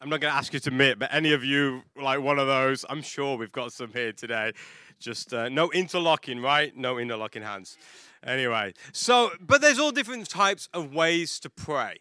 I'm 0.01 0.09
not 0.09 0.21
going 0.21 0.31
to 0.31 0.37
ask 0.37 0.53
you 0.53 0.59
to 0.59 0.69
admit, 0.69 0.99
but 0.99 1.13
any 1.13 1.33
of 1.33 1.43
you 1.43 1.83
like 2.01 2.21
one 2.21 2.39
of 2.39 2.47
those, 2.47 2.85
I'm 2.89 3.01
sure 3.01 3.37
we've 3.37 3.51
got 3.51 3.73
some 3.73 3.91
here 3.91 4.11
today. 4.11 4.53
Just 4.99 5.33
uh, 5.33 5.49
no 5.49 5.71
interlocking, 5.71 6.41
right? 6.41 6.75
No 6.75 6.97
interlocking 6.97 7.41
hands. 7.41 7.77
Anyway, 8.23 8.73
so, 8.91 9.31
but 9.39 9.61
there's 9.61 9.79
all 9.79 9.91
different 9.91 10.29
types 10.29 10.69
of 10.73 10.93
ways 10.93 11.39
to 11.39 11.49
pray. 11.49 11.97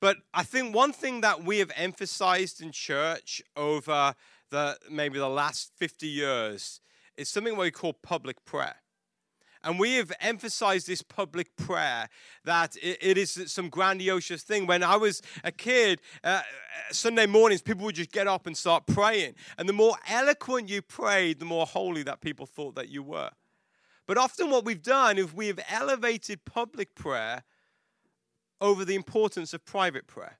But 0.00 0.18
I 0.34 0.42
think 0.42 0.74
one 0.74 0.92
thing 0.92 1.22
that 1.22 1.42
we 1.42 1.58
have 1.58 1.72
emphasized 1.76 2.60
in 2.60 2.72
church 2.72 3.42
over 3.56 4.14
the 4.50 4.76
maybe 4.90 5.18
the 5.18 5.28
last 5.28 5.72
50 5.76 6.06
years 6.06 6.80
is 7.16 7.28
something 7.28 7.56
we 7.56 7.70
call 7.70 7.92
public 7.92 8.44
prayer. 8.44 8.76
And 9.64 9.78
we 9.78 9.94
have 9.94 10.12
emphasized 10.20 10.86
this 10.86 11.00
public 11.00 11.56
prayer 11.56 12.08
that 12.44 12.76
it, 12.82 13.16
is 13.16 13.44
some 13.46 13.70
grandiose 13.70 14.42
thing. 14.42 14.66
When 14.66 14.82
I 14.82 14.96
was 14.96 15.22
a 15.42 15.50
kid, 15.50 16.02
uh, 16.22 16.42
Sunday 16.90 17.26
mornings, 17.26 17.62
people 17.62 17.86
would 17.86 17.94
just 17.94 18.12
get 18.12 18.26
up 18.26 18.46
and 18.46 18.54
start 18.54 18.86
praying. 18.86 19.34
And 19.56 19.66
the 19.66 19.72
more 19.72 19.96
eloquent 20.06 20.68
you 20.68 20.82
prayed, 20.82 21.38
the 21.38 21.46
more 21.46 21.64
holy 21.64 22.02
that 22.02 22.20
people 22.20 22.44
thought 22.44 22.74
that 22.74 22.90
you 22.90 23.02
were. 23.02 23.30
But 24.06 24.18
often, 24.18 24.50
what 24.50 24.66
we've 24.66 24.82
done 24.82 25.16
is 25.16 25.32
we 25.32 25.46
have 25.46 25.60
elevated 25.70 26.44
public 26.44 26.94
prayer 26.94 27.42
over 28.60 28.84
the 28.84 28.94
importance 28.94 29.54
of 29.54 29.64
private 29.64 30.06
prayer. 30.06 30.38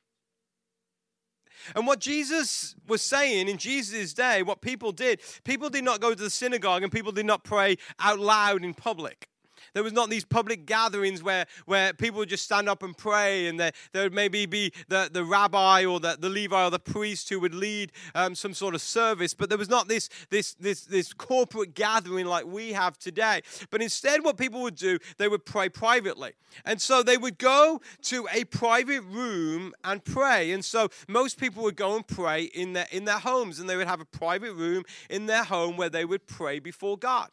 And 1.75 1.87
what 1.87 2.01
Jesus 2.01 2.75
was 2.87 3.03
saying 3.03 3.49
in 3.49 3.59
Jesus' 3.59 4.15
day, 4.15 4.43
what 4.43 4.61
people 4.61 4.93
did, 4.93 5.21
people 5.45 5.71
did 5.71 5.85
not 5.85 6.01
go 6.01 6.15
to 6.15 6.23
the 6.23 6.31
synagogue 6.31 6.83
and 6.83 6.93
people 6.93 7.13
did 7.13 7.27
not 7.27 7.45
pray 7.45 7.77
out 7.99 8.19
loud 8.19 8.65
in 8.65 8.75
public. 8.75 9.29
There 9.75 9.83
was 9.83 9.93
not 9.93 10.09
these 10.09 10.25
public 10.25 10.67
gatherings 10.67 11.23
where, 11.23 11.47
where 11.67 11.93
people 11.93 12.19
would 12.21 12.29
just 12.29 12.45
stand 12.45 12.69
up 12.69 12.83
and 12.83 12.97
pray, 12.97 13.49
and 13.49 13.59
there, 13.59 13.73
there 13.93 14.05
would 14.05 14.15
maybe 14.15 14.47
be 14.47 14.73
the, 14.89 15.11
the 15.13 15.25
rabbi 15.25 15.85
or 15.85 16.01
the, 16.01 16.17
the 16.19 16.29
Levi 16.29 16.65
or 16.65 16.71
the 16.71 16.79
priest 16.79 17.29
who 17.29 17.41
would 17.41 17.55
lead 17.55 17.93
um, 18.15 18.35
some 18.35 18.55
sort 18.55 18.75
of 18.75 18.81
service. 18.81 19.35
But 19.35 19.49
there 19.49 19.59
was 19.59 19.69
not 19.69 19.89
this, 19.89 20.09
this, 20.31 20.55
this, 20.55 20.85
this 20.85 21.13
corporate 21.13 21.75
gathering 21.75 22.27
like 22.27 22.47
we 22.47 22.73
have 22.73 22.99
today. 22.99 23.43
But 23.71 23.83
instead, 23.83 24.25
what 24.25 24.39
people 24.39 24.63
would 24.63 24.77
do, 24.77 24.99
they 25.19 25.29
would 25.29 25.45
pray 25.45 25.69
privately. 25.69 26.33
And 26.65 26.81
so 26.81 27.03
they 27.03 27.17
would 27.17 27.39
go 27.39 27.81
to 28.03 28.29
a 28.33 28.45
private 28.45 29.03
room 29.03 29.73
and 29.83 30.05
pray. 30.05 30.53
And 30.53 30.65
so 30.65 30.89
most 31.09 31.39
people 31.39 31.65
would 31.65 31.77
go 31.77 31.97
and 31.97 32.07
pray 32.07 32.45
in 32.45 32.75
their, 32.75 32.87
in 32.93 33.05
their 33.05 33.19
homes, 33.19 33.59
and 33.59 33.69
they 33.69 33.77
would 33.77 33.89
have 33.89 34.01
a 34.01 34.05
private 34.05 34.53
room 34.53 34.85
in 35.11 35.27
their 35.27 35.45
home 35.45 35.77
where 35.77 35.91
they 35.91 36.05
would 36.05 36.27
pray 36.27 36.61
before 36.61 36.97
God. 36.97 37.31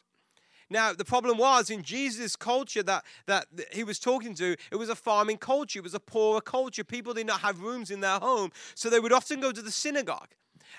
Now, 0.72 0.94
the 0.94 1.04
problem 1.04 1.38
was 1.38 1.70
in 1.70 1.84
Jesus' 1.84 2.38
culture 2.38 2.82
that, 2.84 3.04
that 3.26 3.48
he 3.74 3.84
was 3.84 4.00
talking 4.00 4.34
to, 4.36 4.56
it 4.72 4.78
was 4.78 4.88
a 4.88 4.96
farming 4.96 5.38
culture, 5.38 5.80
it 5.80 5.84
was 5.84 5.94
a 5.94 6.00
poorer 6.00 6.40
culture. 6.40 6.86
People 6.86 7.14
did 7.14 7.28
not 7.28 7.42
have 7.42 7.60
rooms 7.60 7.92
in 7.92 8.00
their 8.00 8.20
home, 8.20 8.52
so 8.74 8.90
they 8.90 9.02
would 9.02 9.12
often 9.12 9.42
go 9.42 9.52
to 9.52 9.62
the 9.62 9.70
synagogue. 9.70 10.30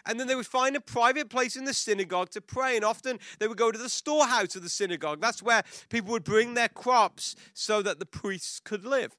And 0.07 0.18
then 0.18 0.26
they 0.26 0.35
would 0.35 0.46
find 0.46 0.74
a 0.76 0.81
private 0.81 1.28
place 1.28 1.57
in 1.57 1.66
the 1.66 1.74
synagogue 1.74 2.31
to 2.31 2.40
pray. 2.40 2.76
And 2.76 2.85
often 2.85 3.18
they 3.38 3.46
would 3.46 3.59
go 3.59 3.70
to 3.70 3.78
the 3.78 3.90
storehouse 3.90 4.57
of 4.57 4.62
the 4.62 4.70
synagogue. 4.70 5.20
That's 5.20 5.42
where 5.42 5.62
people 5.90 6.12
would 6.12 6.24
bring 6.24 6.55
their 6.55 6.70
crops 6.70 7.37
so 7.52 7.83
that 7.83 7.98
the 7.98 8.07
priests 8.07 8.61
could 8.61 8.87
live. 8.87 9.14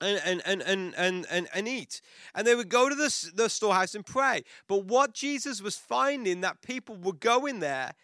And, 0.00 0.20
and, 0.24 0.62
and, 0.62 0.94
and, 0.96 1.26
and, 1.28 1.48
and, 1.52 1.66
eat. 1.66 2.00
And 2.32 2.46
they 2.46 2.54
would 2.54 2.68
go 2.68 2.88
to 2.88 2.94
the, 2.94 3.32
the 3.34 3.48
storehouse 3.48 3.96
and 3.96 4.06
pray. 4.06 4.44
But 4.68 4.84
what 4.84 5.12
Jesus 5.12 5.60
was 5.60 5.76
finding 5.76 6.40
that 6.42 6.62
people 6.62 6.96
were 6.96 7.14
going 7.14 7.58
there 7.58 7.94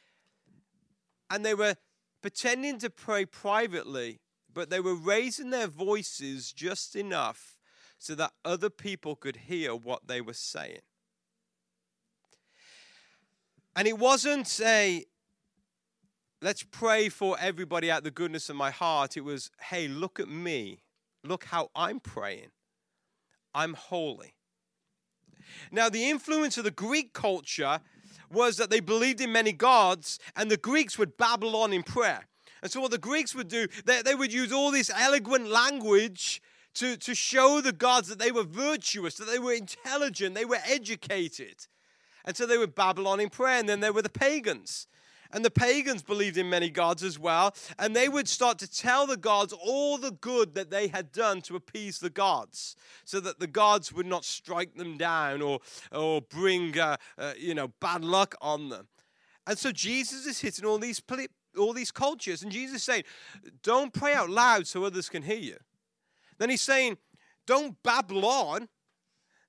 and 1.31 1.45
they 1.45 1.55
were 1.55 1.77
pretending 2.25 2.79
to 2.79 2.89
pray 2.89 3.27
privately, 3.27 4.19
but 4.51 4.71
they 4.71 4.81
were 4.81 4.95
raising 4.95 5.51
their 5.51 5.67
voices 5.67 6.55
just 6.55 6.97
enough 6.97 7.59
so 7.99 8.15
that 8.15 8.33
other 8.47 8.71
people 8.71 9.15
could 9.15 9.37
hear 9.37 9.77
what 9.77 10.07
they 10.07 10.23
were 10.23 10.33
saying. 10.33 10.81
And 13.77 13.87
it 13.87 13.99
wasn't 13.99 14.59
a, 14.65 15.05
let's 16.41 16.63
pray 16.63 17.11
for 17.11 17.37
everybody 17.39 17.91
out 17.91 18.05
the 18.05 18.11
goodness 18.11 18.49
of 18.49 18.57
my 18.57 18.71
heart. 18.71 19.19
It 19.19 19.25
was, 19.25 19.51
hey, 19.61 19.87
look 19.87 20.19
at 20.19 20.29
me. 20.29 20.81
Look 21.25 21.45
how 21.45 21.69
I'm 21.77 22.01
praying. 22.01 22.53
I'm 23.55 23.75
holy. 23.75 24.33
Now, 25.71 25.91
the 25.91 26.09
influence 26.09 26.57
of 26.57 26.65
the 26.65 26.71
Greek 26.71 27.13
culture 27.13 27.81
was 28.35 28.57
that 28.59 28.69
they 28.69 28.81
believed 28.81 29.21
in 29.21 29.33
many 29.33 29.53
gods, 29.53 30.19
and 30.37 30.51
the 30.51 30.57
Greeks 30.57 30.99
would 30.99 31.17
babble 31.17 31.57
on 31.57 31.73
in 31.73 31.83
prayer. 31.83 32.27
And 32.63 32.71
so, 32.71 32.81
what 32.81 32.91
the 32.91 32.99
Greeks 32.99 33.35
would 33.35 33.49
do, 33.49 33.67
they, 33.85 34.03
they 34.03 34.15
would 34.15 34.33
use 34.33 34.53
all 34.53 34.71
this 34.71 34.91
eloquent 34.95 35.49
language 35.49 36.43
to, 36.75 36.97
to 36.97 37.15
show 37.15 37.61
the 37.61 37.73
gods 37.73 38.09
that 38.09 38.19
they 38.19 38.33
were 38.33 38.45
virtuous, 38.45 39.15
that 39.17 39.27
they 39.27 39.39
were 39.39 39.53
intelligent, 39.53 40.35
they 40.35 40.45
were 40.45 40.59
educated. 40.67 41.67
And 42.25 42.37
so 42.37 42.47
they 42.47 42.59
would 42.59 42.75
babble 42.75 43.07
on 43.07 43.21
in 43.21 43.29
prayer. 43.29 43.59
And 43.59 43.69
then 43.69 43.81
there 43.81 43.93
were 43.93 44.03
the 44.03 44.09
pagans. 44.09 44.87
And 45.35 45.45
the 45.45 45.51
pagans 45.51 46.05
believed 46.05 46.39
in 46.39 46.49
many 46.49 46.71
gods 46.71 47.03
as 47.03 47.19
well. 47.19 47.57
And 47.77 47.95
they 47.95 48.09
would 48.09 48.29
start 48.29 48.57
to 48.61 48.71
tell 48.71 49.05
the 49.05 49.17
gods 49.17 49.53
all 49.53 49.99
the 49.99 50.13
good 50.13 50.55
that 50.55 50.71
they 50.71 50.87
had 50.87 51.11
done 51.11 51.43
to 51.43 51.57
appease 51.57 51.99
the 51.99 52.09
gods 52.09 52.77
so 53.05 53.19
that 53.19 53.41
the 53.41 53.49
gods 53.49 53.93
would 53.93 54.07
not 54.07 54.25
strike 54.25 54.77
them 54.77 54.97
down 54.97 55.43
or, 55.43 55.59
or 55.91 56.23
bring 56.23 56.79
uh, 56.79 56.97
uh, 57.19 57.33
you 57.37 57.53
know, 57.53 57.69
bad 57.81 58.05
luck 58.05 58.37
on 58.41 58.69
them. 58.69 58.87
And 59.45 59.59
so 59.59 59.73
Jesus 59.73 60.25
is 60.25 60.41
hitting 60.41 60.65
all 60.65 60.79
these, 60.79 61.03
all 61.59 61.73
these 61.73 61.91
cultures. 61.91 62.45
And 62.45 62.53
Jesus 62.53 62.77
is 62.77 62.85
saying, 62.85 63.03
don't 63.65 63.93
pray 63.93 64.15
out 64.15 64.31
loud 64.31 64.69
so 64.69 64.85
others 64.85 65.09
can 65.09 65.25
hear 65.25 65.37
you. 65.37 65.57
Then 66.39 66.49
he's 66.49 66.63
saying, 66.63 66.97
don't 67.45 67.77
babble 67.83 68.25
on 68.25 68.69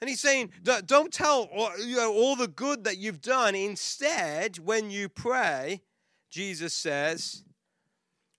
and 0.02 0.10
he's 0.10 0.20
saying, 0.20 0.52
don't 0.86 1.12
tell 1.12 1.50
you 1.80 1.96
know, 1.96 2.14
all 2.14 2.36
the 2.36 2.48
good 2.48 2.84
that 2.84 2.98
you've 2.98 3.22
done. 3.22 3.56
Instead, 3.56 4.60
when 4.60 4.92
you 4.92 5.08
pray, 5.10 5.82
Jesus 6.30 6.74
says, 6.74 7.44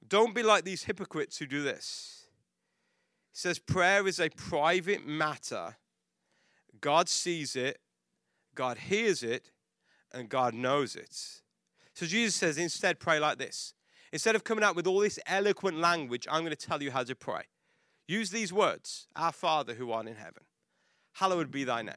don't 0.06 0.34
be 0.34 0.42
like 0.42 0.64
these 0.64 0.84
hypocrites 0.84 1.38
who 1.38 1.46
do 1.46 1.62
this. 1.62 2.26
He 3.32 3.38
says, 3.38 3.58
prayer 3.58 4.06
is 4.06 4.20
a 4.20 4.28
private 4.28 5.06
matter. 5.06 5.76
God 6.80 7.08
sees 7.08 7.56
it, 7.56 7.78
God 8.54 8.78
hears 8.78 9.22
it, 9.22 9.50
and 10.12 10.28
God 10.28 10.54
knows 10.54 10.94
it. 10.94 11.42
So 11.94 12.06
Jesus 12.06 12.34
says, 12.34 12.58
instead, 12.58 13.00
pray 13.00 13.18
like 13.18 13.38
this. 13.38 13.72
Instead 14.12 14.36
of 14.36 14.44
coming 14.44 14.62
out 14.62 14.76
with 14.76 14.86
all 14.86 15.00
this 15.00 15.18
eloquent 15.26 15.78
language, 15.78 16.26
I'm 16.30 16.42
going 16.42 16.54
to 16.54 16.66
tell 16.66 16.82
you 16.82 16.90
how 16.90 17.02
to 17.02 17.14
pray. 17.14 17.42
Use 18.06 18.30
these 18.30 18.52
words 18.52 19.08
Our 19.16 19.32
Father 19.32 19.74
who 19.74 19.90
art 19.90 20.06
in 20.06 20.14
heaven 20.14 20.44
hallowed 21.16 21.50
be 21.50 21.64
thy 21.64 21.82
name. 21.82 21.94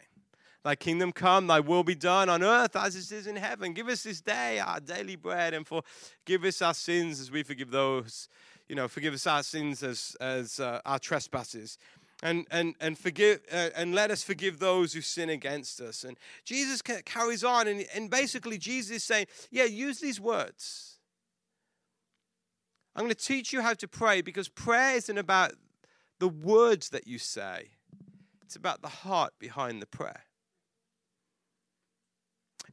Thy 0.63 0.75
kingdom 0.75 1.11
come, 1.11 1.47
thy 1.47 1.61
will 1.61 1.83
be 1.83 1.95
done 1.95 2.27
on 2.29 2.43
earth 2.43 2.75
as 2.75 2.95
it 2.95 3.15
is 3.15 3.27
in 3.27 3.35
heaven. 3.35 3.73
Give 3.73 3.87
us 3.87 4.03
this 4.03 4.19
day 4.21 4.59
our 4.59 4.79
daily 4.79 5.15
bread 5.15 5.53
and 5.53 5.65
forgive 5.65 6.43
us 6.43 6.61
our 6.61 6.73
sins 6.73 7.19
as 7.19 7.31
we 7.31 7.43
forgive 7.43 7.71
those, 7.71 8.27
you 8.67 8.75
know, 8.75 8.87
forgive 8.87 9.13
us 9.13 9.25
our 9.25 9.43
sins 9.43 9.83
as, 9.83 10.17
as 10.19 10.59
uh, 10.59 10.81
our 10.85 10.99
trespasses. 10.99 11.77
and 12.21 12.45
and 12.51 12.75
and 12.81 12.97
forgive 12.97 13.39
uh, 13.51 13.69
and 13.75 13.95
let 13.95 14.11
us 14.11 14.23
forgive 14.23 14.59
those 14.59 14.91
who 14.91 14.99
sin 14.99 15.29
against 15.29 15.79
us 15.79 16.03
and 16.03 16.17
jesus 16.43 16.81
carries 16.81 17.45
on 17.45 17.65
and, 17.65 17.85
and 17.95 18.09
basically 18.09 18.57
jesus 18.57 18.97
is 18.97 19.03
saying 19.05 19.25
yeah 19.51 19.63
use 19.63 20.01
these 20.01 20.19
words 20.19 20.99
i'm 22.93 23.03
going 23.03 23.15
to 23.15 23.25
teach 23.25 23.53
you 23.53 23.61
how 23.61 23.73
to 23.73 23.87
pray 23.87 24.19
because 24.19 24.49
prayer 24.49 24.97
isn't 24.97 25.17
about 25.17 25.53
the 26.19 26.27
words 26.27 26.89
that 26.89 27.07
you 27.07 27.17
say 27.17 27.69
it's 28.49 28.55
about 28.55 28.81
the 28.81 28.87
heart 28.87 29.33
behind 29.37 29.79
the 29.79 29.85
prayer. 29.85 30.23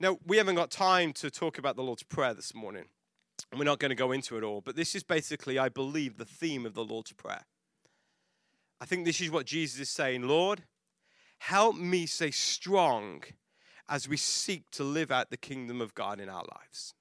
Now 0.00 0.16
we 0.26 0.38
haven't 0.38 0.54
got 0.54 0.70
time 0.70 1.12
to 1.12 1.30
talk 1.30 1.58
about 1.58 1.76
the 1.76 1.82
lord's 1.82 2.02
prayer 2.02 2.32
this 2.32 2.54
morning. 2.54 2.86
We're 3.54 3.64
not 3.64 3.78
going 3.78 3.90
to 3.90 3.94
go 3.94 4.10
into 4.10 4.38
it 4.38 4.42
all 4.42 4.62
but 4.62 4.74
this 4.74 4.94
is 4.94 5.02
basically 5.02 5.58
i 5.58 5.68
believe 5.68 6.16
the 6.16 6.24
theme 6.24 6.64
of 6.64 6.72
the 6.72 6.82
lord's 6.82 7.12
prayer. 7.12 7.44
I 8.80 8.86
think 8.86 9.04
this 9.04 9.20
is 9.20 9.30
what 9.30 9.44
Jesus 9.44 9.78
is 9.78 9.90
saying 9.90 10.22
Lord, 10.22 10.62
help 11.40 11.76
me 11.76 12.06
stay 12.06 12.30
strong 12.30 13.24
as 13.86 14.08
we 14.08 14.16
seek 14.16 14.70
to 14.70 14.82
live 14.82 15.10
out 15.10 15.28
the 15.28 15.36
kingdom 15.36 15.82
of 15.82 15.94
God 15.94 16.20
in 16.20 16.30
our 16.30 16.46
lives. 16.56 16.94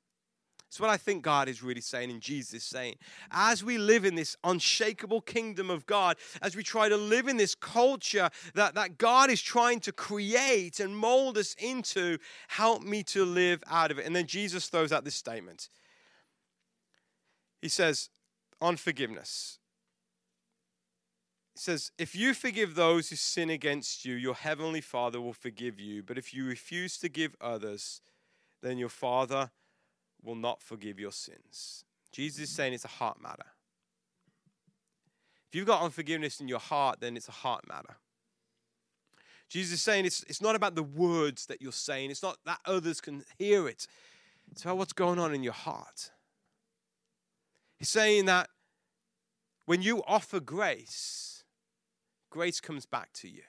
That's 0.76 0.82
what 0.82 0.90
I 0.90 0.98
think 0.98 1.24
God 1.24 1.48
is 1.48 1.64
really 1.64 1.80
saying, 1.80 2.12
and 2.12 2.20
Jesus 2.20 2.56
is 2.56 2.64
saying. 2.66 2.96
As 3.32 3.64
we 3.64 3.78
live 3.78 4.04
in 4.04 4.16
this 4.16 4.36
unshakable 4.44 5.22
kingdom 5.22 5.70
of 5.70 5.86
God, 5.86 6.18
as 6.42 6.54
we 6.54 6.64
try 6.64 6.90
to 6.90 6.98
live 6.98 7.30
in 7.30 7.38
this 7.38 7.56
culture 7.56 8.30
that, 8.56 8.76
that 8.76 8.98
God 8.98 9.30
is 9.30 9.42
trying 9.42 9.80
to 9.80 9.94
create 9.94 10.82
and 10.82 10.98
mold 10.98 11.38
us 11.38 11.56
into, 11.60 12.18
help 12.50 12.84
me 12.84 13.04
to 13.04 13.24
live 13.24 13.64
out 13.72 13.90
of 13.90 14.00
it. 14.00 14.06
And 14.06 14.14
then 14.14 14.28
Jesus 14.28 14.68
throws 14.68 14.92
out 14.92 15.06
this 15.06 15.16
statement. 15.16 15.70
He 17.62 17.70
says, 17.70 18.10
on 18.60 18.76
forgiveness, 18.76 19.60
it 21.56 21.62
says, 21.62 21.94
If 21.98 22.18
you 22.18 22.34
forgive 22.34 22.76
those 22.76 23.12
who 23.12 23.16
sin 23.16 23.50
against 23.50 24.04
you, 24.04 24.16
your 24.16 24.36
heavenly 24.36 24.82
Father 24.82 25.22
will 25.22 25.32
forgive 25.32 25.80
you. 25.80 26.04
But 26.04 26.18
if 26.18 26.34
you 26.34 26.46
refuse 26.46 26.98
to 26.98 27.08
give 27.08 27.34
others, 27.40 28.02
then 28.62 28.78
your 28.78 28.90
Father 28.90 29.52
will 30.26 30.36
not 30.36 30.62
forgive 30.62 31.00
your 31.00 31.12
sins. 31.12 31.86
Jesus 32.12 32.40
is 32.40 32.50
saying 32.50 32.74
it's 32.74 32.86
a 32.86 32.90
heart 32.90 33.22
matter. 33.22 33.46
If 35.48 35.56
you've 35.56 35.68
got 35.68 35.84
unforgiveness 35.84 36.42
in 36.42 36.48
your 36.48 36.60
heart, 36.60 37.00
then 37.00 37.16
it's 37.16 37.30
a 37.30 37.34
heart 37.34 37.68
matter. 37.68 37.98
Jesus 39.48 39.76
is 39.76 39.82
saying 39.82 40.06
it's, 40.06 40.24
it's 40.24 40.42
not 40.42 40.56
about 40.56 40.76
the 40.76 40.84
words 40.84 41.46
that 41.46 41.62
you're 41.62 41.72
saying, 41.72 42.10
it's 42.10 42.24
not 42.24 42.38
that 42.46 42.60
others 42.66 43.00
can 43.00 43.24
hear 43.38 43.68
it, 43.68 43.88
it's 44.52 44.64
about 44.64 44.78
what's 44.78 44.94
going 44.94 45.20
on 45.20 45.34
in 45.34 45.44
your 45.44 45.54
heart. 45.54 46.12
He's 47.78 47.90
saying 47.90 48.26
that 48.26 48.50
when 49.66 49.82
you 49.82 50.02
offer 50.08 50.40
grace, 50.40 51.44
grace 52.30 52.60
comes 52.60 52.86
back 52.86 53.12
to 53.14 53.30
you. 53.30 53.42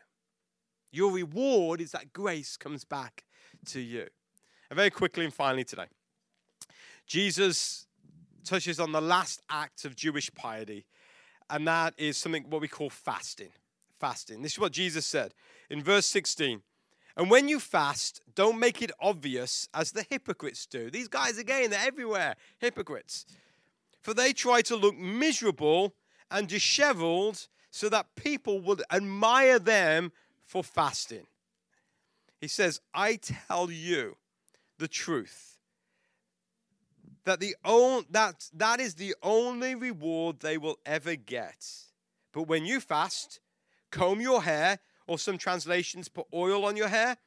Your 0.90 1.12
reward 1.12 1.80
is 1.80 1.92
that 1.92 2.12
grace 2.12 2.56
comes 2.56 2.84
back 2.84 3.24
to 3.66 3.80
you. 3.80 4.06
And 4.70 4.76
very 4.76 4.90
quickly 4.90 5.24
and 5.24 5.32
finally 5.32 5.64
today, 5.64 5.86
Jesus 7.06 7.86
touches 8.44 8.80
on 8.80 8.92
the 8.92 9.00
last 9.00 9.40
act 9.48 9.84
of 9.84 9.96
Jewish 9.96 10.32
piety, 10.34 10.86
and 11.50 11.66
that 11.66 11.94
is 11.96 12.16
something 12.16 12.44
what 12.48 12.60
we 12.60 12.68
call 12.68 12.90
fasting. 12.90 13.50
Fasting. 13.98 14.42
This 14.42 14.52
is 14.52 14.58
what 14.58 14.72
Jesus 14.72 15.06
said 15.06 15.32
in 15.70 15.82
verse 15.82 16.06
16. 16.06 16.62
And 17.16 17.30
when 17.30 17.48
you 17.48 17.58
fast, 17.58 18.20
don't 18.34 18.58
make 18.58 18.82
it 18.82 18.90
obvious 19.00 19.68
as 19.72 19.92
the 19.92 20.04
hypocrites 20.10 20.66
do. 20.66 20.90
These 20.90 21.08
guys, 21.08 21.38
again, 21.38 21.70
they're 21.70 21.86
everywhere, 21.86 22.36
hypocrites. 22.58 23.24
For 24.02 24.12
they 24.12 24.32
try 24.32 24.60
to 24.62 24.76
look 24.76 24.98
miserable 24.98 25.94
and 26.30 26.46
disheveled 26.46 27.48
so 27.70 27.88
that 27.88 28.14
people 28.16 28.60
would 28.60 28.82
admire 28.90 29.58
them 29.58 30.12
for 30.44 30.62
fasting. 30.62 31.26
He 32.40 32.48
says, 32.48 32.80
I 32.92 33.16
tell 33.16 33.70
you 33.70 34.16
the 34.78 34.88
truth. 34.88 35.55
That, 37.26 37.40
the 37.40 37.56
on, 37.64 38.06
that, 38.10 38.48
that 38.54 38.80
is 38.80 38.94
the 38.94 39.14
only 39.22 39.74
reward 39.74 40.40
they 40.40 40.56
will 40.56 40.78
ever 40.86 41.16
get. 41.16 41.66
But 42.32 42.44
when 42.44 42.64
you 42.64 42.80
fast, 42.80 43.40
comb 43.90 44.20
your 44.20 44.42
hair, 44.42 44.78
or 45.08 45.18
some 45.18 45.36
translations 45.36 46.08
put 46.08 46.26
oil 46.32 46.64
on 46.64 46.76
your 46.76 46.88
hair, 46.88 47.18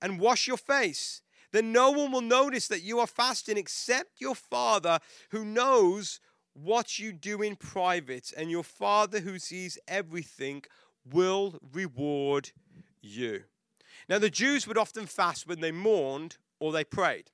and 0.00 0.20
wash 0.20 0.46
your 0.46 0.58
face. 0.58 1.22
Then 1.50 1.72
no 1.72 1.90
one 1.90 2.12
will 2.12 2.20
notice 2.20 2.68
that 2.68 2.82
you 2.82 3.00
are 3.00 3.06
fasting 3.06 3.56
except 3.56 4.20
your 4.20 4.34
Father 4.34 5.00
who 5.30 5.46
knows 5.46 6.20
what 6.52 6.98
you 6.98 7.12
do 7.12 7.40
in 7.40 7.56
private, 7.56 8.32
and 8.36 8.50
your 8.50 8.64
Father 8.64 9.20
who 9.20 9.38
sees 9.38 9.78
everything 9.88 10.62
will 11.10 11.58
reward 11.72 12.50
you. 13.00 13.44
Now, 14.10 14.18
the 14.18 14.28
Jews 14.30 14.66
would 14.66 14.76
often 14.76 15.06
fast 15.06 15.46
when 15.46 15.60
they 15.60 15.72
mourned 15.72 16.36
or 16.60 16.70
they 16.70 16.84
prayed. 16.84 17.30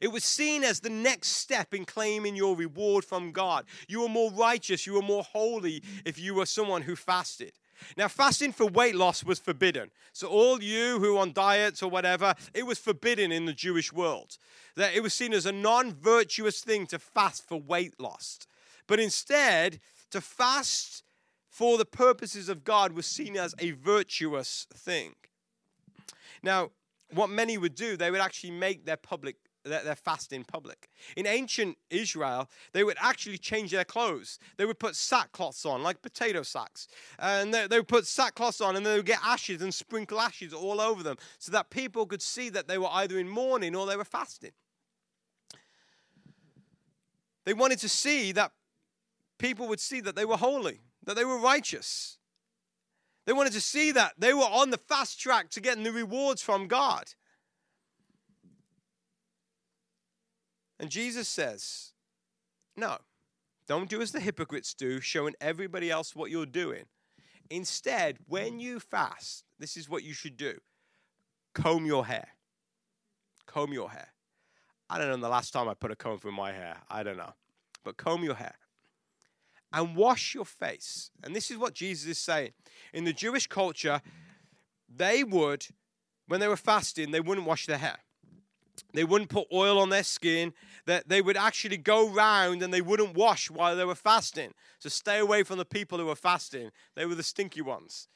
It 0.00 0.08
was 0.08 0.24
seen 0.24 0.64
as 0.64 0.80
the 0.80 0.90
next 0.90 1.28
step 1.28 1.74
in 1.74 1.84
claiming 1.84 2.36
your 2.36 2.56
reward 2.56 3.04
from 3.04 3.32
God. 3.32 3.64
You 3.88 4.02
were 4.02 4.08
more 4.08 4.30
righteous, 4.32 4.86
you 4.86 4.94
were 4.94 5.02
more 5.02 5.22
holy 5.22 5.82
if 6.04 6.18
you 6.18 6.34
were 6.34 6.46
someone 6.46 6.82
who 6.82 6.96
fasted. 6.96 7.52
Now, 7.96 8.08
fasting 8.08 8.52
for 8.52 8.66
weight 8.66 8.94
loss 8.94 9.22
was 9.22 9.38
forbidden. 9.38 9.90
So, 10.12 10.28
all 10.28 10.62
you 10.62 10.98
who 10.98 11.18
on 11.18 11.32
diets 11.32 11.82
or 11.82 11.90
whatever, 11.90 12.34
it 12.54 12.64
was 12.64 12.78
forbidden 12.78 13.32
in 13.32 13.44
the 13.44 13.52
Jewish 13.52 13.92
world. 13.92 14.38
That 14.76 14.94
it 14.94 15.02
was 15.02 15.14
seen 15.14 15.32
as 15.32 15.46
a 15.46 15.52
non 15.52 15.92
virtuous 15.92 16.60
thing 16.60 16.86
to 16.86 16.98
fast 16.98 17.46
for 17.46 17.60
weight 17.60 18.00
loss. 18.00 18.38
But 18.86 19.00
instead, 19.00 19.80
to 20.10 20.20
fast 20.20 21.02
for 21.48 21.78
the 21.78 21.84
purposes 21.84 22.48
of 22.48 22.64
God 22.64 22.92
was 22.92 23.06
seen 23.06 23.36
as 23.36 23.54
a 23.58 23.72
virtuous 23.72 24.66
thing. 24.72 25.14
Now, 26.42 26.70
what 27.12 27.30
many 27.30 27.56
would 27.56 27.74
do, 27.74 27.96
they 27.96 28.10
would 28.10 28.20
actually 28.20 28.50
make 28.50 28.84
their 28.84 28.96
public 28.96 29.36
their 29.66 29.96
fast 29.96 30.32
in 30.32 30.44
public. 30.44 30.88
In 31.16 31.26
ancient 31.26 31.76
Israel, 31.90 32.48
they 32.72 32.84
would 32.84 32.96
actually 33.00 33.38
change 33.38 33.70
their 33.70 33.84
clothes. 33.84 34.38
They 34.56 34.64
would 34.64 34.78
put 34.78 34.94
sackcloths 34.94 35.66
on, 35.66 35.82
like 35.82 36.02
potato 36.02 36.42
sacks. 36.42 36.88
And 37.18 37.52
they, 37.52 37.66
they 37.66 37.78
would 37.78 37.88
put 37.88 38.04
sackcloths 38.04 38.64
on 38.64 38.76
and 38.76 38.84
they 38.84 38.96
would 38.96 39.06
get 39.06 39.20
ashes 39.24 39.62
and 39.62 39.74
sprinkle 39.74 40.20
ashes 40.20 40.52
all 40.52 40.80
over 40.80 41.02
them 41.02 41.16
so 41.38 41.52
that 41.52 41.70
people 41.70 42.06
could 42.06 42.22
see 42.22 42.48
that 42.50 42.68
they 42.68 42.78
were 42.78 42.90
either 42.92 43.18
in 43.18 43.28
mourning 43.28 43.74
or 43.74 43.86
they 43.86 43.96
were 43.96 44.04
fasting. 44.04 44.52
They 47.44 47.54
wanted 47.54 47.78
to 47.80 47.88
see 47.88 48.32
that 48.32 48.52
people 49.38 49.68
would 49.68 49.80
see 49.80 50.00
that 50.00 50.16
they 50.16 50.24
were 50.24 50.36
holy, 50.36 50.80
that 51.04 51.14
they 51.14 51.24
were 51.24 51.38
righteous. 51.38 52.18
They 53.24 53.32
wanted 53.32 53.52
to 53.54 53.60
see 53.60 53.92
that 53.92 54.14
they 54.18 54.32
were 54.32 54.42
on 54.42 54.70
the 54.70 54.78
fast 54.78 55.20
track 55.20 55.50
to 55.50 55.60
getting 55.60 55.84
the 55.84 55.92
rewards 55.92 56.42
from 56.42 56.68
God. 56.68 57.04
And 60.78 60.90
Jesus 60.90 61.28
says, 61.28 61.92
No, 62.76 62.98
don't 63.66 63.88
do 63.88 64.00
as 64.00 64.12
the 64.12 64.20
hypocrites 64.20 64.74
do, 64.74 65.00
showing 65.00 65.34
everybody 65.40 65.90
else 65.90 66.14
what 66.14 66.30
you're 66.30 66.46
doing. 66.46 66.84
Instead, 67.50 68.18
when 68.26 68.58
you 68.58 68.80
fast, 68.80 69.44
this 69.58 69.76
is 69.76 69.88
what 69.88 70.02
you 70.02 70.12
should 70.12 70.36
do 70.36 70.58
comb 71.54 71.86
your 71.86 72.04
hair. 72.04 72.28
Comb 73.46 73.72
your 73.72 73.90
hair. 73.90 74.08
I 74.90 74.98
don't 74.98 75.08
know 75.08 75.16
the 75.16 75.28
last 75.28 75.52
time 75.52 75.68
I 75.68 75.74
put 75.74 75.90
a 75.90 75.96
comb 75.96 76.18
through 76.18 76.32
my 76.32 76.52
hair. 76.52 76.76
I 76.90 77.02
don't 77.02 77.16
know. 77.16 77.32
But 77.82 77.96
comb 77.96 78.22
your 78.22 78.34
hair. 78.34 78.56
And 79.72 79.96
wash 79.96 80.34
your 80.34 80.44
face. 80.44 81.10
And 81.24 81.34
this 81.34 81.50
is 81.50 81.56
what 81.56 81.72
Jesus 81.72 82.10
is 82.10 82.18
saying. 82.18 82.50
In 82.92 83.04
the 83.04 83.12
Jewish 83.12 83.46
culture, 83.46 84.02
they 84.94 85.24
would, 85.24 85.66
when 86.28 86.40
they 86.40 86.48
were 86.48 86.56
fasting, 86.56 87.10
they 87.10 87.20
wouldn't 87.20 87.46
wash 87.46 87.66
their 87.66 87.78
hair. 87.78 87.98
They 88.92 89.04
wouldn't 89.04 89.30
put 89.30 89.46
oil 89.52 89.78
on 89.78 89.90
their 89.90 90.02
skin. 90.02 90.52
That 90.86 91.08
they 91.08 91.20
would 91.20 91.36
actually 91.36 91.76
go 91.76 92.08
round 92.08 92.62
and 92.62 92.72
they 92.72 92.80
wouldn't 92.80 93.14
wash 93.14 93.50
while 93.50 93.76
they 93.76 93.84
were 93.84 93.94
fasting. 93.94 94.54
So 94.78 94.88
stay 94.88 95.18
away 95.18 95.42
from 95.42 95.58
the 95.58 95.64
people 95.64 95.98
who 95.98 96.06
were 96.06 96.14
fasting. 96.14 96.70
They 96.94 97.06
were 97.06 97.14
the 97.14 97.22
stinky 97.22 97.62
ones. 97.62 98.08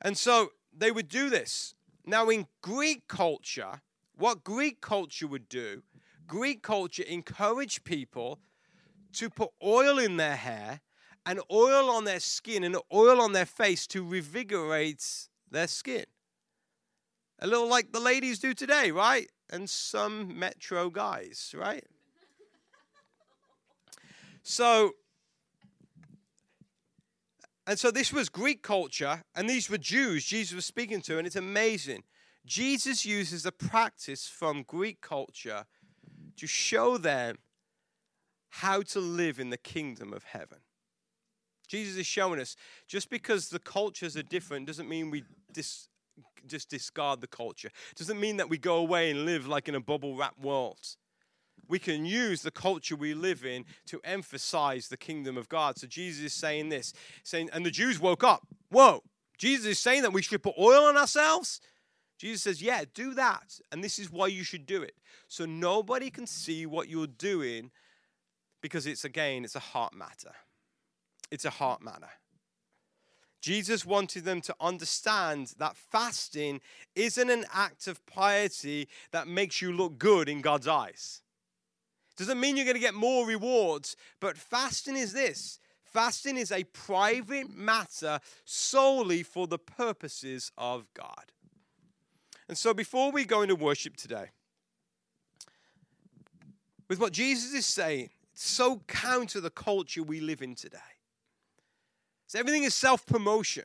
And 0.00 0.16
so 0.16 0.50
they 0.76 0.90
would 0.90 1.08
do 1.08 1.30
this. 1.30 1.74
Now, 2.06 2.28
in 2.28 2.46
Greek 2.62 3.08
culture, 3.08 3.82
what 4.16 4.44
Greek 4.44 4.80
culture 4.80 5.26
would 5.26 5.48
do, 5.48 5.82
Greek 6.26 6.62
culture 6.62 7.02
encouraged 7.02 7.84
people 7.84 8.38
to 9.14 9.28
put 9.28 9.50
oil 9.62 9.98
in 9.98 10.16
their 10.16 10.36
hair 10.36 10.80
and 11.26 11.40
oil 11.50 11.90
on 11.90 12.04
their 12.04 12.20
skin 12.20 12.64
and 12.64 12.76
oil 12.92 13.20
on 13.20 13.32
their 13.32 13.46
face 13.46 13.86
to 13.88 14.04
revigorate 14.04 15.28
their 15.50 15.66
skin. 15.66 16.04
A 17.40 17.46
little 17.46 17.68
like 17.68 17.92
the 17.92 18.00
ladies 18.00 18.38
do 18.38 18.54
today, 18.54 18.90
right? 18.90 19.28
And 19.50 19.68
some 19.68 20.38
metro 20.38 20.90
guys, 20.90 21.54
right? 21.56 21.84
So, 24.42 24.92
and 27.66 27.78
so 27.78 27.90
this 27.90 28.12
was 28.12 28.28
Greek 28.28 28.62
culture, 28.62 29.22
and 29.34 29.48
these 29.48 29.68
were 29.68 29.78
Jews 29.78 30.24
Jesus 30.24 30.54
was 30.54 30.64
speaking 30.64 31.00
to, 31.02 31.18
and 31.18 31.26
it's 31.26 31.36
amazing. 31.36 32.04
Jesus 32.46 33.04
uses 33.04 33.44
a 33.44 33.52
practice 33.52 34.26
from 34.26 34.62
Greek 34.62 35.00
culture 35.00 35.66
to 36.36 36.46
show 36.46 36.96
them 36.96 37.36
how 38.48 38.82
to 38.82 38.98
live 38.98 39.38
in 39.38 39.50
the 39.50 39.58
kingdom 39.58 40.12
of 40.12 40.24
heaven. 40.24 40.58
Jesus 41.68 41.96
is 41.96 42.06
showing 42.06 42.40
us 42.40 42.56
just 42.88 43.10
because 43.10 43.50
the 43.50 43.60
cultures 43.60 44.16
are 44.16 44.24
different 44.24 44.66
doesn't 44.66 44.88
mean 44.88 45.10
we 45.10 45.22
dis- 45.52 45.89
just 46.46 46.70
discard 46.70 47.20
the 47.20 47.26
culture. 47.26 47.70
Doesn't 47.96 48.20
mean 48.20 48.36
that 48.38 48.48
we 48.48 48.58
go 48.58 48.76
away 48.76 49.10
and 49.10 49.24
live 49.24 49.46
like 49.46 49.68
in 49.68 49.74
a 49.74 49.80
bubble 49.80 50.16
wrap 50.16 50.38
world. 50.40 50.96
We 51.68 51.78
can 51.78 52.04
use 52.04 52.42
the 52.42 52.50
culture 52.50 52.96
we 52.96 53.14
live 53.14 53.44
in 53.44 53.64
to 53.86 54.00
emphasize 54.02 54.88
the 54.88 54.96
kingdom 54.96 55.36
of 55.36 55.48
God. 55.48 55.78
So 55.78 55.86
Jesus 55.86 56.24
is 56.24 56.32
saying 56.32 56.68
this, 56.68 56.92
saying, 57.22 57.50
and 57.52 57.64
the 57.64 57.70
Jews 57.70 58.00
woke 58.00 58.24
up. 58.24 58.46
Whoa, 58.70 59.02
Jesus 59.38 59.66
is 59.66 59.78
saying 59.78 60.02
that 60.02 60.12
we 60.12 60.22
should 60.22 60.42
put 60.42 60.54
oil 60.58 60.84
on 60.84 60.96
ourselves. 60.96 61.60
Jesus 62.18 62.42
says, 62.42 62.60
Yeah, 62.60 62.84
do 62.92 63.14
that. 63.14 63.58
And 63.72 63.82
this 63.82 63.98
is 63.98 64.10
why 64.10 64.26
you 64.26 64.44
should 64.44 64.66
do 64.66 64.82
it. 64.82 64.94
So 65.28 65.46
nobody 65.46 66.10
can 66.10 66.26
see 66.26 66.66
what 66.66 66.88
you're 66.88 67.06
doing 67.06 67.70
because 68.60 68.86
it's, 68.86 69.04
again, 69.04 69.44
it's 69.44 69.56
a 69.56 69.60
heart 69.60 69.94
matter. 69.94 70.32
It's 71.30 71.44
a 71.44 71.50
heart 71.50 71.82
matter. 71.82 72.10
Jesus 73.40 73.86
wanted 73.86 74.24
them 74.24 74.40
to 74.42 74.54
understand 74.60 75.54
that 75.58 75.76
fasting 75.76 76.60
isn't 76.94 77.30
an 77.30 77.46
act 77.52 77.86
of 77.86 78.04
piety 78.06 78.88
that 79.12 79.26
makes 79.26 79.62
you 79.62 79.72
look 79.72 79.98
good 79.98 80.28
in 80.28 80.42
God's 80.42 80.68
eyes. 80.68 81.22
It 82.12 82.18
doesn't 82.18 82.40
mean 82.40 82.56
you're 82.56 82.66
going 82.66 82.74
to 82.74 82.80
get 82.80 82.94
more 82.94 83.26
rewards, 83.26 83.96
but 84.20 84.36
fasting 84.36 84.96
is 84.96 85.12
this 85.12 85.58
fasting 85.82 86.36
is 86.36 86.52
a 86.52 86.64
private 86.64 87.50
matter 87.50 88.20
solely 88.44 89.22
for 89.22 89.46
the 89.46 89.58
purposes 89.58 90.52
of 90.56 90.86
God. 90.94 91.32
And 92.48 92.56
so 92.56 92.74
before 92.74 93.10
we 93.10 93.24
go 93.24 93.42
into 93.42 93.56
worship 93.56 93.96
today, 93.96 94.30
with 96.88 97.00
what 97.00 97.12
Jesus 97.12 97.54
is 97.54 97.66
saying, 97.66 98.10
it's 98.32 98.44
so 98.44 98.82
counter 98.86 99.40
the 99.40 99.50
culture 99.50 100.02
we 100.02 100.20
live 100.20 100.42
in 100.42 100.54
today. 100.54 100.78
So 102.30 102.38
everything 102.38 102.62
is 102.62 102.76
self 102.76 103.04
promotion. 103.06 103.64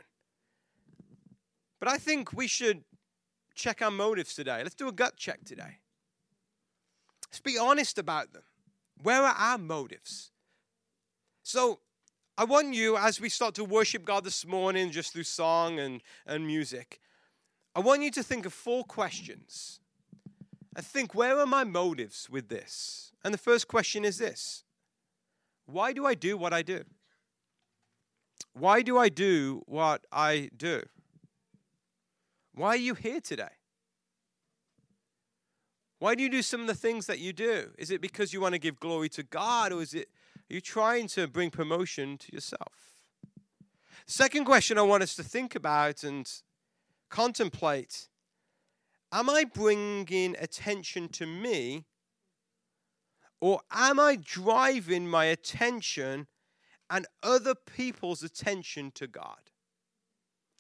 But 1.80 1.88
I 1.88 2.00
think 2.00 2.34
we 2.34 2.48
should 2.48 2.84
check 3.54 3.80
our 3.84 3.92
motives 3.92 4.34
today. 4.34 4.64
Let's 4.64 4.74
do 4.74 4.88
a 4.88 4.92
gut 4.92 5.18
check 5.18 5.46
today. 5.46 5.78
Let's 7.28 7.40
be 7.40 7.60
honest 7.60 8.00
about 8.00 8.34
them. 8.34 8.42
Where 9.04 9.22
are 9.22 9.36
our 9.38 9.60
motives? 9.60 10.32
So 11.44 11.78
I 12.40 12.46
want 12.46 12.74
you, 12.74 12.98
as 12.98 13.22
we 13.22 13.30
start 13.30 13.54
to 13.54 13.64
worship 13.64 14.04
God 14.04 14.24
this 14.24 14.48
morning, 14.48 14.90
just 14.90 15.14
through 15.14 15.26
song 15.26 15.78
and, 15.78 16.02
and 16.26 16.48
music, 16.48 17.00
I 17.76 17.82
want 17.82 18.02
you 18.02 18.10
to 18.10 18.24
think 18.24 18.48
of 18.48 18.54
four 18.54 18.84
questions 18.84 19.80
and 20.76 20.84
think, 20.84 21.14
where 21.14 21.38
are 21.38 21.46
my 21.46 21.66
motives 21.66 22.32
with 22.32 22.50
this? 22.50 23.12
And 23.24 23.32
the 23.32 23.38
first 23.38 23.68
question 23.68 24.04
is 24.04 24.18
this 24.18 24.64
Why 25.68 25.94
do 25.94 26.08
I 26.08 26.16
do 26.16 26.36
what 26.36 26.52
I 26.52 26.64
do? 26.64 26.84
Why 28.58 28.82
do 28.82 28.98
I 28.98 29.10
do 29.10 29.64
what 29.66 30.06
I 30.14 30.50
do? 30.56 30.82
Why 32.54 32.70
are 32.70 32.78
you 32.78 32.94
here 32.94 33.20
today? 33.20 33.50
Why 36.00 36.16
do 36.16 36.24
you 36.24 36.30
do 36.30 36.42
some 36.42 36.62
of 36.62 36.68
the 36.68 36.74
things 36.74 37.06
that 37.08 37.20
you 37.20 37.34
do? 37.34 37.72
Is 37.78 37.92
it 37.92 38.00
because 38.00 38.32
you 38.32 38.40
want 38.40 38.54
to 38.54 38.60
give 38.60 38.80
glory 38.80 39.10
to 39.10 39.24
God 39.24 39.74
or 39.74 39.82
is 39.82 39.94
it 39.94 40.08
are 40.50 40.54
you 40.54 40.62
trying 40.62 41.08
to 41.10 41.28
bring 41.28 41.50
promotion 41.50 42.18
to 42.18 42.34
yourself? 42.34 42.72
Second 44.08 44.46
question 44.46 44.78
I 44.78 44.84
want 44.84 45.04
us 45.04 45.16
to 45.16 45.24
think 45.24 45.54
about 45.56 46.04
and 46.04 46.32
contemplate 47.10 48.08
Am 49.12 49.30
I 49.30 49.44
bringing 49.44 50.36
attention 50.40 51.10
to 51.10 51.26
me 51.26 51.86
or 53.42 53.60
am 53.70 54.00
I 54.00 54.16
driving 54.16 55.10
my 55.10 55.26
attention 55.26 56.28
and 56.90 57.06
other 57.24 57.56
people's 57.56 58.24
attention 58.24 58.92
to 58.96 59.08
God. 59.08 59.52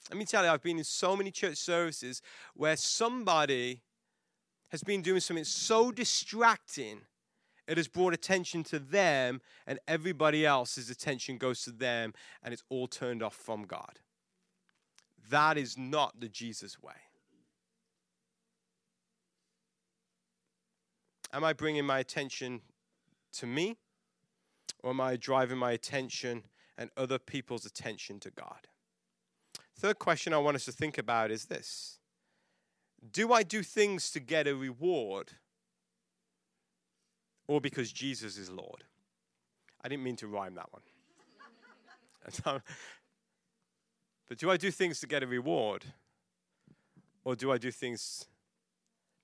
Let 0.09 0.17
me 0.17 0.25
tell 0.25 0.43
you, 0.43 0.49
I've 0.49 0.61
been 0.61 0.77
in 0.77 0.83
so 0.83 1.15
many 1.15 1.31
church 1.31 1.57
services 1.57 2.21
where 2.53 2.77
somebody 2.77 3.81
has 4.69 4.83
been 4.83 5.01
doing 5.01 5.19
something 5.19 5.43
so 5.43 5.91
distracting, 5.91 7.01
it 7.67 7.77
has 7.77 7.87
brought 7.87 8.13
attention 8.13 8.63
to 8.65 8.79
them, 8.79 9.41
and 9.65 9.79
everybody 9.87 10.45
else's 10.45 10.89
attention 10.89 11.37
goes 11.37 11.63
to 11.63 11.71
them, 11.71 12.13
and 12.43 12.53
it's 12.53 12.63
all 12.69 12.87
turned 12.87 13.23
off 13.23 13.35
from 13.35 13.63
God. 13.63 13.99
That 15.29 15.57
is 15.57 15.77
not 15.77 16.19
the 16.19 16.29
Jesus 16.29 16.81
way. 16.81 16.93
Am 21.33 21.43
I 21.43 21.53
bringing 21.53 21.85
my 21.85 21.99
attention 21.99 22.61
to 23.33 23.47
me? 23.47 23.77
Or 24.83 24.91
am 24.91 25.01
I 25.01 25.15
driving 25.15 25.57
my 25.57 25.71
attention 25.71 26.43
and 26.77 26.89
other 26.95 27.17
people's 27.17 27.65
attention 27.65 28.19
to 28.21 28.29
God? 28.31 28.67
Third 29.77 29.99
question 29.99 30.33
I 30.33 30.37
want 30.37 30.55
us 30.55 30.65
to 30.65 30.71
think 30.71 30.97
about 30.97 31.31
is 31.31 31.45
this 31.45 31.99
Do 33.11 33.33
I 33.33 33.43
do 33.43 33.63
things 33.63 34.11
to 34.11 34.19
get 34.19 34.47
a 34.47 34.55
reward 34.55 35.31
or 37.47 37.59
because 37.59 37.91
Jesus 37.91 38.37
is 38.37 38.49
Lord? 38.49 38.83
I 39.83 39.87
didn't 39.87 40.03
mean 40.03 40.15
to 40.17 40.27
rhyme 40.27 40.55
that 40.55 40.71
one. 40.71 40.81
but 44.27 44.37
do 44.37 44.49
I 44.49 44.57
do 44.57 44.71
things 44.71 44.99
to 45.01 45.07
get 45.07 45.21
a 45.21 45.27
reward 45.27 45.85
or 47.23 47.35
do 47.35 47.51
I 47.51 47.57
do 47.57 47.69
things 47.69 48.25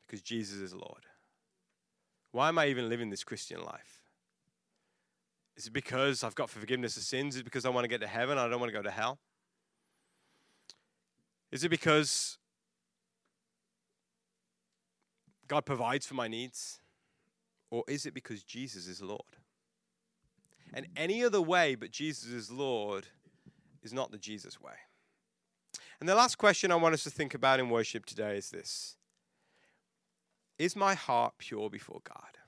because 0.05 0.21
Jesus 0.21 0.57
is 0.59 0.73
Lord? 0.73 1.05
Why 2.31 2.49
am 2.49 2.59
I 2.59 2.67
even 2.67 2.89
living 2.89 3.09
this 3.09 3.23
Christian 3.23 3.63
life? 3.63 4.00
Is 5.61 5.67
it 5.67 5.73
because 5.73 6.23
I've 6.23 6.33
got 6.33 6.49
forgiveness 6.49 6.97
of 6.97 7.03
sins? 7.03 7.35
Is 7.35 7.41
it 7.41 7.43
because 7.43 7.65
I 7.65 7.69
want 7.69 7.83
to 7.83 7.87
get 7.87 8.01
to 8.01 8.07
heaven? 8.07 8.39
I 8.39 8.47
don't 8.47 8.59
want 8.59 8.71
to 8.71 8.75
go 8.75 8.81
to 8.81 8.89
hell? 8.89 9.19
Is 11.51 11.63
it 11.63 11.69
because 11.69 12.39
God 15.47 15.63
provides 15.63 16.07
for 16.07 16.15
my 16.15 16.27
needs? 16.27 16.79
Or 17.69 17.83
is 17.87 18.07
it 18.07 18.15
because 18.15 18.41
Jesus 18.41 18.87
is 18.87 19.03
Lord? 19.03 19.21
And 20.73 20.87
any 20.97 21.23
other 21.23 21.39
way 21.43 21.75
but 21.75 21.91
Jesus 21.91 22.31
is 22.31 22.49
Lord 22.49 23.05
is 23.83 23.93
not 23.93 24.09
the 24.09 24.17
Jesus 24.17 24.59
way. 24.59 24.73
And 25.99 26.09
the 26.09 26.15
last 26.15 26.39
question 26.39 26.71
I 26.71 26.75
want 26.75 26.95
us 26.95 27.03
to 27.03 27.11
think 27.11 27.35
about 27.35 27.59
in 27.59 27.69
worship 27.69 28.07
today 28.07 28.35
is 28.35 28.49
this 28.49 28.97
Is 30.57 30.75
my 30.75 30.95
heart 30.95 31.35
pure 31.37 31.69
before 31.69 32.01
God? 32.03 32.39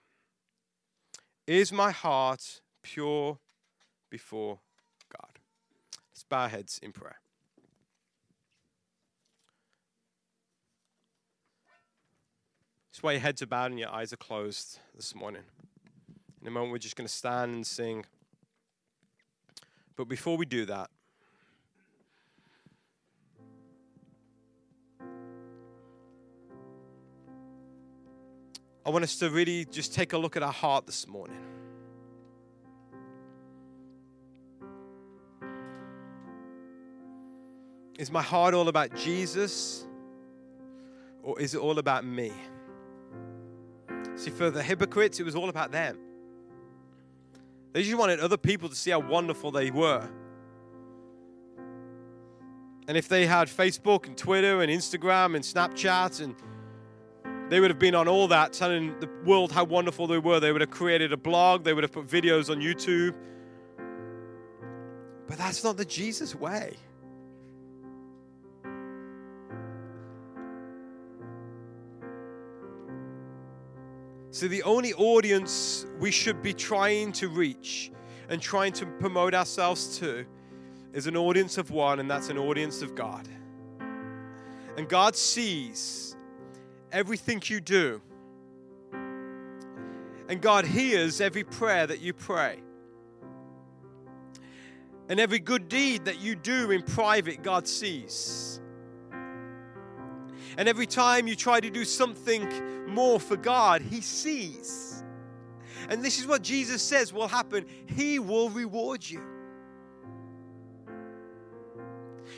Is 1.46 1.72
my 1.72 1.92
heart 1.92 2.62
pure 2.84 3.40
before 4.10 4.60
God. 5.10 5.40
Let's 6.12 6.24
bow 6.24 6.42
our 6.42 6.50
heads 6.50 6.80
in 6.84 6.92
prayer. 6.92 7.20
Just 12.92 13.02
while 13.02 13.14
your 13.14 13.22
heads 13.22 13.42
are 13.42 13.48
bowed 13.48 13.72
and 13.72 13.80
your 13.80 13.90
eyes 13.90 14.14
are 14.14 14.18
closed 14.18 14.78
this 14.96 15.16
morning. 15.16 15.42
In 16.42 16.48
a 16.48 16.52
moment, 16.52 16.72
we're 16.72 16.78
just 16.78 16.96
going 16.96 17.08
to 17.08 17.14
stand 17.14 17.54
and 17.56 17.66
sing. 17.66 18.06
But 19.96 20.08
before 20.08 20.38
we 20.38 20.46
do 20.46 20.66
that, 20.66 20.92
I 28.86 28.90
want 28.90 29.04
us 29.04 29.16
to 29.20 29.30
really 29.30 29.66
just 29.66 29.94
take 29.94 30.12
a 30.12 30.18
look 30.18 30.36
at 30.36 30.44
our 30.44 30.52
heart 30.52 30.86
this 30.86 31.08
morning. 31.08 31.53
Is 38.04 38.12
my 38.12 38.22
heart 38.22 38.54
all 38.54 38.68
about 38.68 38.94
Jesus 38.98 39.86
or 41.22 41.40
is 41.40 41.56
it 41.56 41.60
all 41.60 41.80
about 41.80 42.04
me? 42.04 42.34
See, 44.18 44.30
for 44.30 44.50
the 44.50 44.62
hypocrites, 44.62 45.22
it 45.22 45.24
was 45.24 45.38
all 45.38 45.48
about 45.48 45.72
them. 45.72 45.98
They 47.72 47.82
just 47.82 47.98
wanted 47.98 48.20
other 48.20 48.36
people 48.36 48.68
to 48.68 48.76
see 48.76 48.92
how 48.92 49.00
wonderful 49.00 49.52
they 49.52 49.72
were. 49.72 50.06
And 52.90 52.98
if 52.98 53.08
they 53.08 53.26
had 53.26 53.48
Facebook 53.48 54.06
and 54.06 54.18
Twitter 54.18 54.62
and 54.62 54.70
Instagram 54.70 55.36
and 55.36 55.46
Snapchat, 55.46 56.20
and 56.22 56.36
they 57.50 57.62
would 57.62 57.72
have 57.72 57.80
been 57.80 57.96
on 57.96 58.10
all 58.10 58.28
that, 58.28 58.52
telling 58.52 59.00
the 59.00 59.10
world 59.24 59.54
how 59.54 59.64
wonderful 59.64 60.08
they 60.08 60.18
were. 60.18 60.42
They 60.42 60.52
would 60.52 60.60
have 60.60 60.72
created 60.72 61.14
a 61.14 61.18
blog, 61.18 61.64
they 61.64 61.74
would 61.74 61.86
have 61.86 61.94
put 61.94 62.08
videos 62.08 62.50
on 62.50 62.60
YouTube. 62.60 63.16
But 65.26 65.38
that's 65.38 65.64
not 65.64 65.78
the 65.78 65.86
Jesus 65.86 66.36
way. 66.36 66.76
So, 74.34 74.48
the 74.48 74.64
only 74.64 74.94
audience 74.94 75.86
we 76.00 76.10
should 76.10 76.42
be 76.42 76.56
trying 76.56 77.12
to 77.14 77.30
reach 77.30 77.92
and 78.30 78.42
trying 78.42 78.74
to 78.74 78.88
promote 78.88 79.36
ourselves 79.36 80.00
to 80.00 80.26
is 80.92 81.06
an 81.06 81.16
audience 81.16 81.60
of 81.60 81.70
one, 81.70 82.00
and 82.00 82.10
that's 82.10 82.30
an 82.30 82.40
audience 82.40 82.82
of 82.82 82.96
God. 82.96 83.28
And 84.76 84.90
God 84.90 85.16
sees 85.16 86.16
everything 86.92 87.44
you 87.46 87.62
do, 87.62 88.02
and 88.92 90.42
God 90.42 90.66
hears 90.66 91.22
every 91.22 91.44
prayer 91.44 91.86
that 91.86 92.02
you 92.02 92.12
pray. 92.12 92.58
And 95.10 95.20
every 95.20 95.38
good 95.38 95.70
deed 95.70 96.06
that 96.06 96.22
you 96.22 96.36
do 96.36 96.72
in 96.72 96.82
private, 96.82 97.44
God 97.44 97.68
sees. 97.68 98.53
And 100.58 100.70
every 100.70 100.86
time 100.86 101.28
you 101.28 101.36
try 101.36 101.60
to 101.60 101.70
do 101.70 101.86
something 101.86 102.48
more 102.88 103.20
for 103.20 103.38
God, 103.38 103.82
He 103.82 104.02
sees. 104.02 105.04
And 105.90 106.04
this 106.04 106.20
is 106.20 106.28
what 106.28 106.42
Jesus 106.42 106.82
says 106.82 107.12
will 107.12 107.28
happen 107.28 107.66
He 107.88 108.20
will 108.20 108.50
reward 108.50 109.08
you. 109.08 109.22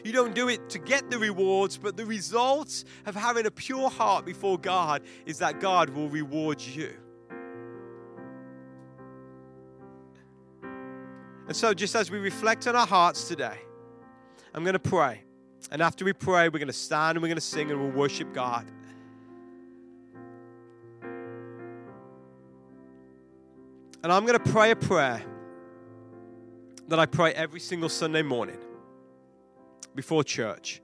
You 0.04 0.12
don't 0.12 0.36
do 0.36 0.50
it 0.50 0.70
to 0.70 0.80
get 0.80 1.10
the 1.10 1.18
rewards, 1.18 1.78
but 1.78 1.98
the 1.98 2.06
result 2.06 2.84
of 3.06 3.16
having 3.16 3.46
a 3.46 3.52
pure 3.52 3.90
heart 3.90 4.26
before 4.26 4.58
God 4.58 5.02
is 5.26 5.40
that 5.40 5.60
God 5.60 5.90
will 5.90 6.10
reward 6.10 6.62
you. 6.62 6.94
And 11.48 11.56
so, 11.56 11.74
just 11.74 11.96
as 11.96 12.10
we 12.10 12.18
reflect 12.18 12.68
on 12.68 12.76
our 12.76 12.88
hearts 12.88 13.28
today, 13.28 13.60
I'm 14.54 14.64
going 14.64 14.74
to 14.74 14.80
pray. 14.80 15.25
And 15.72 15.82
after 15.82 16.06
we 16.06 16.14
pray, 16.14 16.50
we're 16.50 16.60
going 16.60 16.68
to 16.68 16.74
stand 16.74 17.18
and 17.18 17.22
we're 17.22 17.30
going 17.30 17.36
to 17.36 17.42
sing 17.42 17.72
and 17.72 17.82
we'll 17.82 17.92
worship 17.92 18.34
God. 18.34 18.66
And 24.04 24.14
I'm 24.14 24.26
going 24.26 24.38
to 24.38 24.52
pray 24.52 24.70
a 24.72 24.76
prayer 24.76 25.24
that 26.88 27.00
I 27.00 27.08
pray 27.08 27.34
every 27.34 27.60
single 27.60 27.90
Sunday 27.90 28.22
morning 28.22 28.60
before 29.96 30.24
church. 30.24 30.82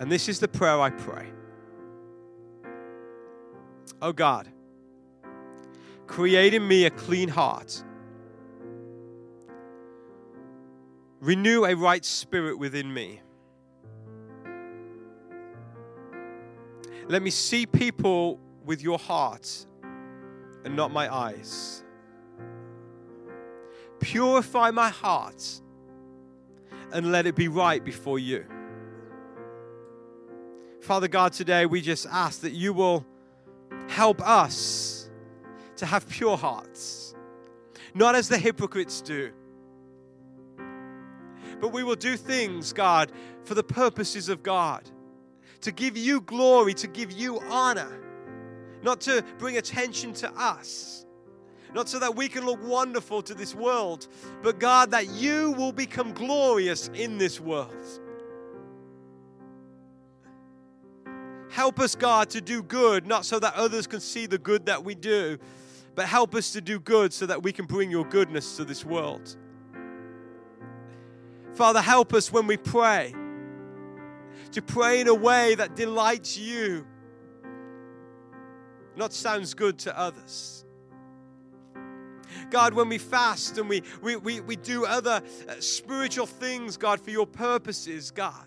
And 0.00 0.10
this 0.10 0.28
is 0.28 0.40
the 0.40 0.48
prayer 0.48 0.80
I 0.80 0.90
pray. 0.90 1.26
Oh 4.02 4.12
God, 4.12 4.48
create 6.06 6.54
in 6.54 6.66
me 6.66 6.84
a 6.86 6.90
clean 6.90 7.28
heart. 7.28 7.84
Renew 11.20 11.64
a 11.64 11.74
right 11.74 12.04
spirit 12.04 12.58
within 12.58 12.92
me. 12.92 13.20
Let 17.08 17.22
me 17.22 17.30
see 17.30 17.64
people 17.64 18.38
with 18.66 18.82
your 18.82 18.98
heart 18.98 19.66
and 20.64 20.76
not 20.76 20.92
my 20.92 21.12
eyes. 21.12 21.82
Purify 23.98 24.70
my 24.70 24.90
heart 24.90 25.62
and 26.92 27.10
let 27.10 27.26
it 27.26 27.34
be 27.34 27.48
right 27.48 27.82
before 27.82 28.18
you. 28.18 28.44
Father 30.82 31.08
God, 31.08 31.32
today 31.32 31.64
we 31.64 31.80
just 31.80 32.06
ask 32.06 32.42
that 32.42 32.52
you 32.52 32.74
will 32.74 33.06
help 33.88 34.20
us 34.20 35.10
to 35.76 35.86
have 35.86 36.06
pure 36.10 36.36
hearts, 36.36 37.14
not 37.94 38.14
as 38.14 38.28
the 38.28 38.38
hypocrites 38.38 39.00
do, 39.00 39.32
but 41.58 41.72
we 41.72 41.82
will 41.82 41.96
do 41.96 42.18
things, 42.18 42.74
God, 42.74 43.10
for 43.44 43.54
the 43.54 43.64
purposes 43.64 44.28
of 44.28 44.42
God, 44.42 44.88
to 45.62 45.72
give 45.72 45.96
you 45.96 46.20
glory, 46.20 46.74
to 46.74 46.86
give 46.86 47.12
you 47.12 47.40
honor, 47.48 48.00
not 48.82 49.00
to 49.02 49.24
bring 49.38 49.56
attention 49.56 50.12
to 50.14 50.32
us 50.32 50.98
not 51.74 51.88
so 51.88 51.98
that 51.98 52.16
we 52.16 52.28
can 52.28 52.44
look 52.44 52.62
wonderful 52.66 53.22
to 53.22 53.34
this 53.34 53.54
world, 53.54 54.08
but 54.42 54.58
God, 54.58 54.90
that 54.92 55.08
you 55.08 55.52
will 55.52 55.72
become 55.72 56.12
glorious 56.12 56.88
in 56.94 57.18
this 57.18 57.40
world. 57.40 57.76
Help 61.50 61.80
us, 61.80 61.94
God, 61.94 62.30
to 62.30 62.40
do 62.40 62.62
good, 62.62 63.06
not 63.06 63.24
so 63.24 63.38
that 63.38 63.54
others 63.54 63.86
can 63.86 64.00
see 64.00 64.26
the 64.26 64.38
good 64.38 64.66
that 64.66 64.84
we 64.84 64.94
do, 64.94 65.38
but 65.94 66.06
help 66.06 66.34
us 66.34 66.52
to 66.52 66.60
do 66.60 66.78
good 66.78 67.12
so 67.12 67.26
that 67.26 67.42
we 67.42 67.52
can 67.52 67.66
bring 67.66 67.90
your 67.90 68.04
goodness 68.04 68.56
to 68.56 68.64
this 68.64 68.84
world. 68.84 69.36
Father, 71.54 71.80
help 71.80 72.14
us 72.14 72.32
when 72.32 72.46
we 72.46 72.56
pray 72.56 73.14
to 74.52 74.62
pray 74.62 75.00
in 75.00 75.08
a 75.08 75.14
way 75.14 75.54
that 75.54 75.76
delights 75.76 76.36
you, 76.36 76.86
not 78.96 79.12
sounds 79.12 79.54
good 79.54 79.78
to 79.80 79.98
others. 79.98 80.64
God, 82.50 82.74
when 82.74 82.88
we 82.88 82.98
fast 82.98 83.58
and 83.58 83.68
we, 83.68 83.82
we, 84.02 84.16
we, 84.16 84.40
we 84.40 84.56
do 84.56 84.84
other 84.84 85.22
uh, 85.48 85.54
spiritual 85.60 86.26
things, 86.26 86.76
God, 86.76 87.00
for 87.00 87.10
your 87.10 87.26
purposes, 87.26 88.10
God. 88.10 88.46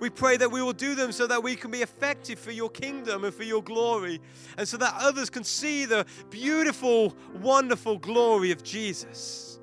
We 0.00 0.10
pray 0.10 0.36
that 0.36 0.50
we 0.50 0.60
will 0.62 0.72
do 0.72 0.96
them 0.96 1.12
so 1.12 1.28
that 1.28 1.44
we 1.44 1.54
can 1.54 1.70
be 1.70 1.82
effective 1.82 2.38
for 2.38 2.50
your 2.50 2.68
kingdom 2.68 3.24
and 3.24 3.32
for 3.32 3.44
your 3.44 3.62
glory, 3.62 4.20
and 4.58 4.66
so 4.66 4.76
that 4.78 4.94
others 4.98 5.30
can 5.30 5.44
see 5.44 5.84
the 5.84 6.06
beautiful, 6.28 7.14
wonderful 7.40 7.98
glory 7.98 8.50
of 8.50 8.64
Jesus. 8.64 9.60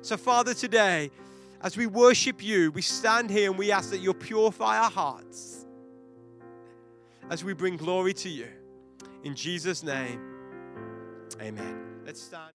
So, 0.00 0.16
Father, 0.16 0.54
today, 0.54 1.10
as 1.62 1.76
we 1.76 1.86
worship 1.86 2.42
you, 2.42 2.70
we 2.72 2.82
stand 2.82 3.30
here 3.30 3.50
and 3.50 3.58
we 3.58 3.70
ask 3.70 3.90
that 3.90 3.98
you'll 3.98 4.14
purify 4.14 4.78
our 4.78 4.90
hearts 4.90 5.66
as 7.28 7.44
we 7.44 7.52
bring 7.52 7.76
glory 7.76 8.14
to 8.14 8.28
you. 8.28 8.48
In 9.24 9.34
Jesus' 9.34 9.82
name, 9.82 10.20
amen. 11.40 12.02
Let's 12.06 12.22
stand. 12.22 12.48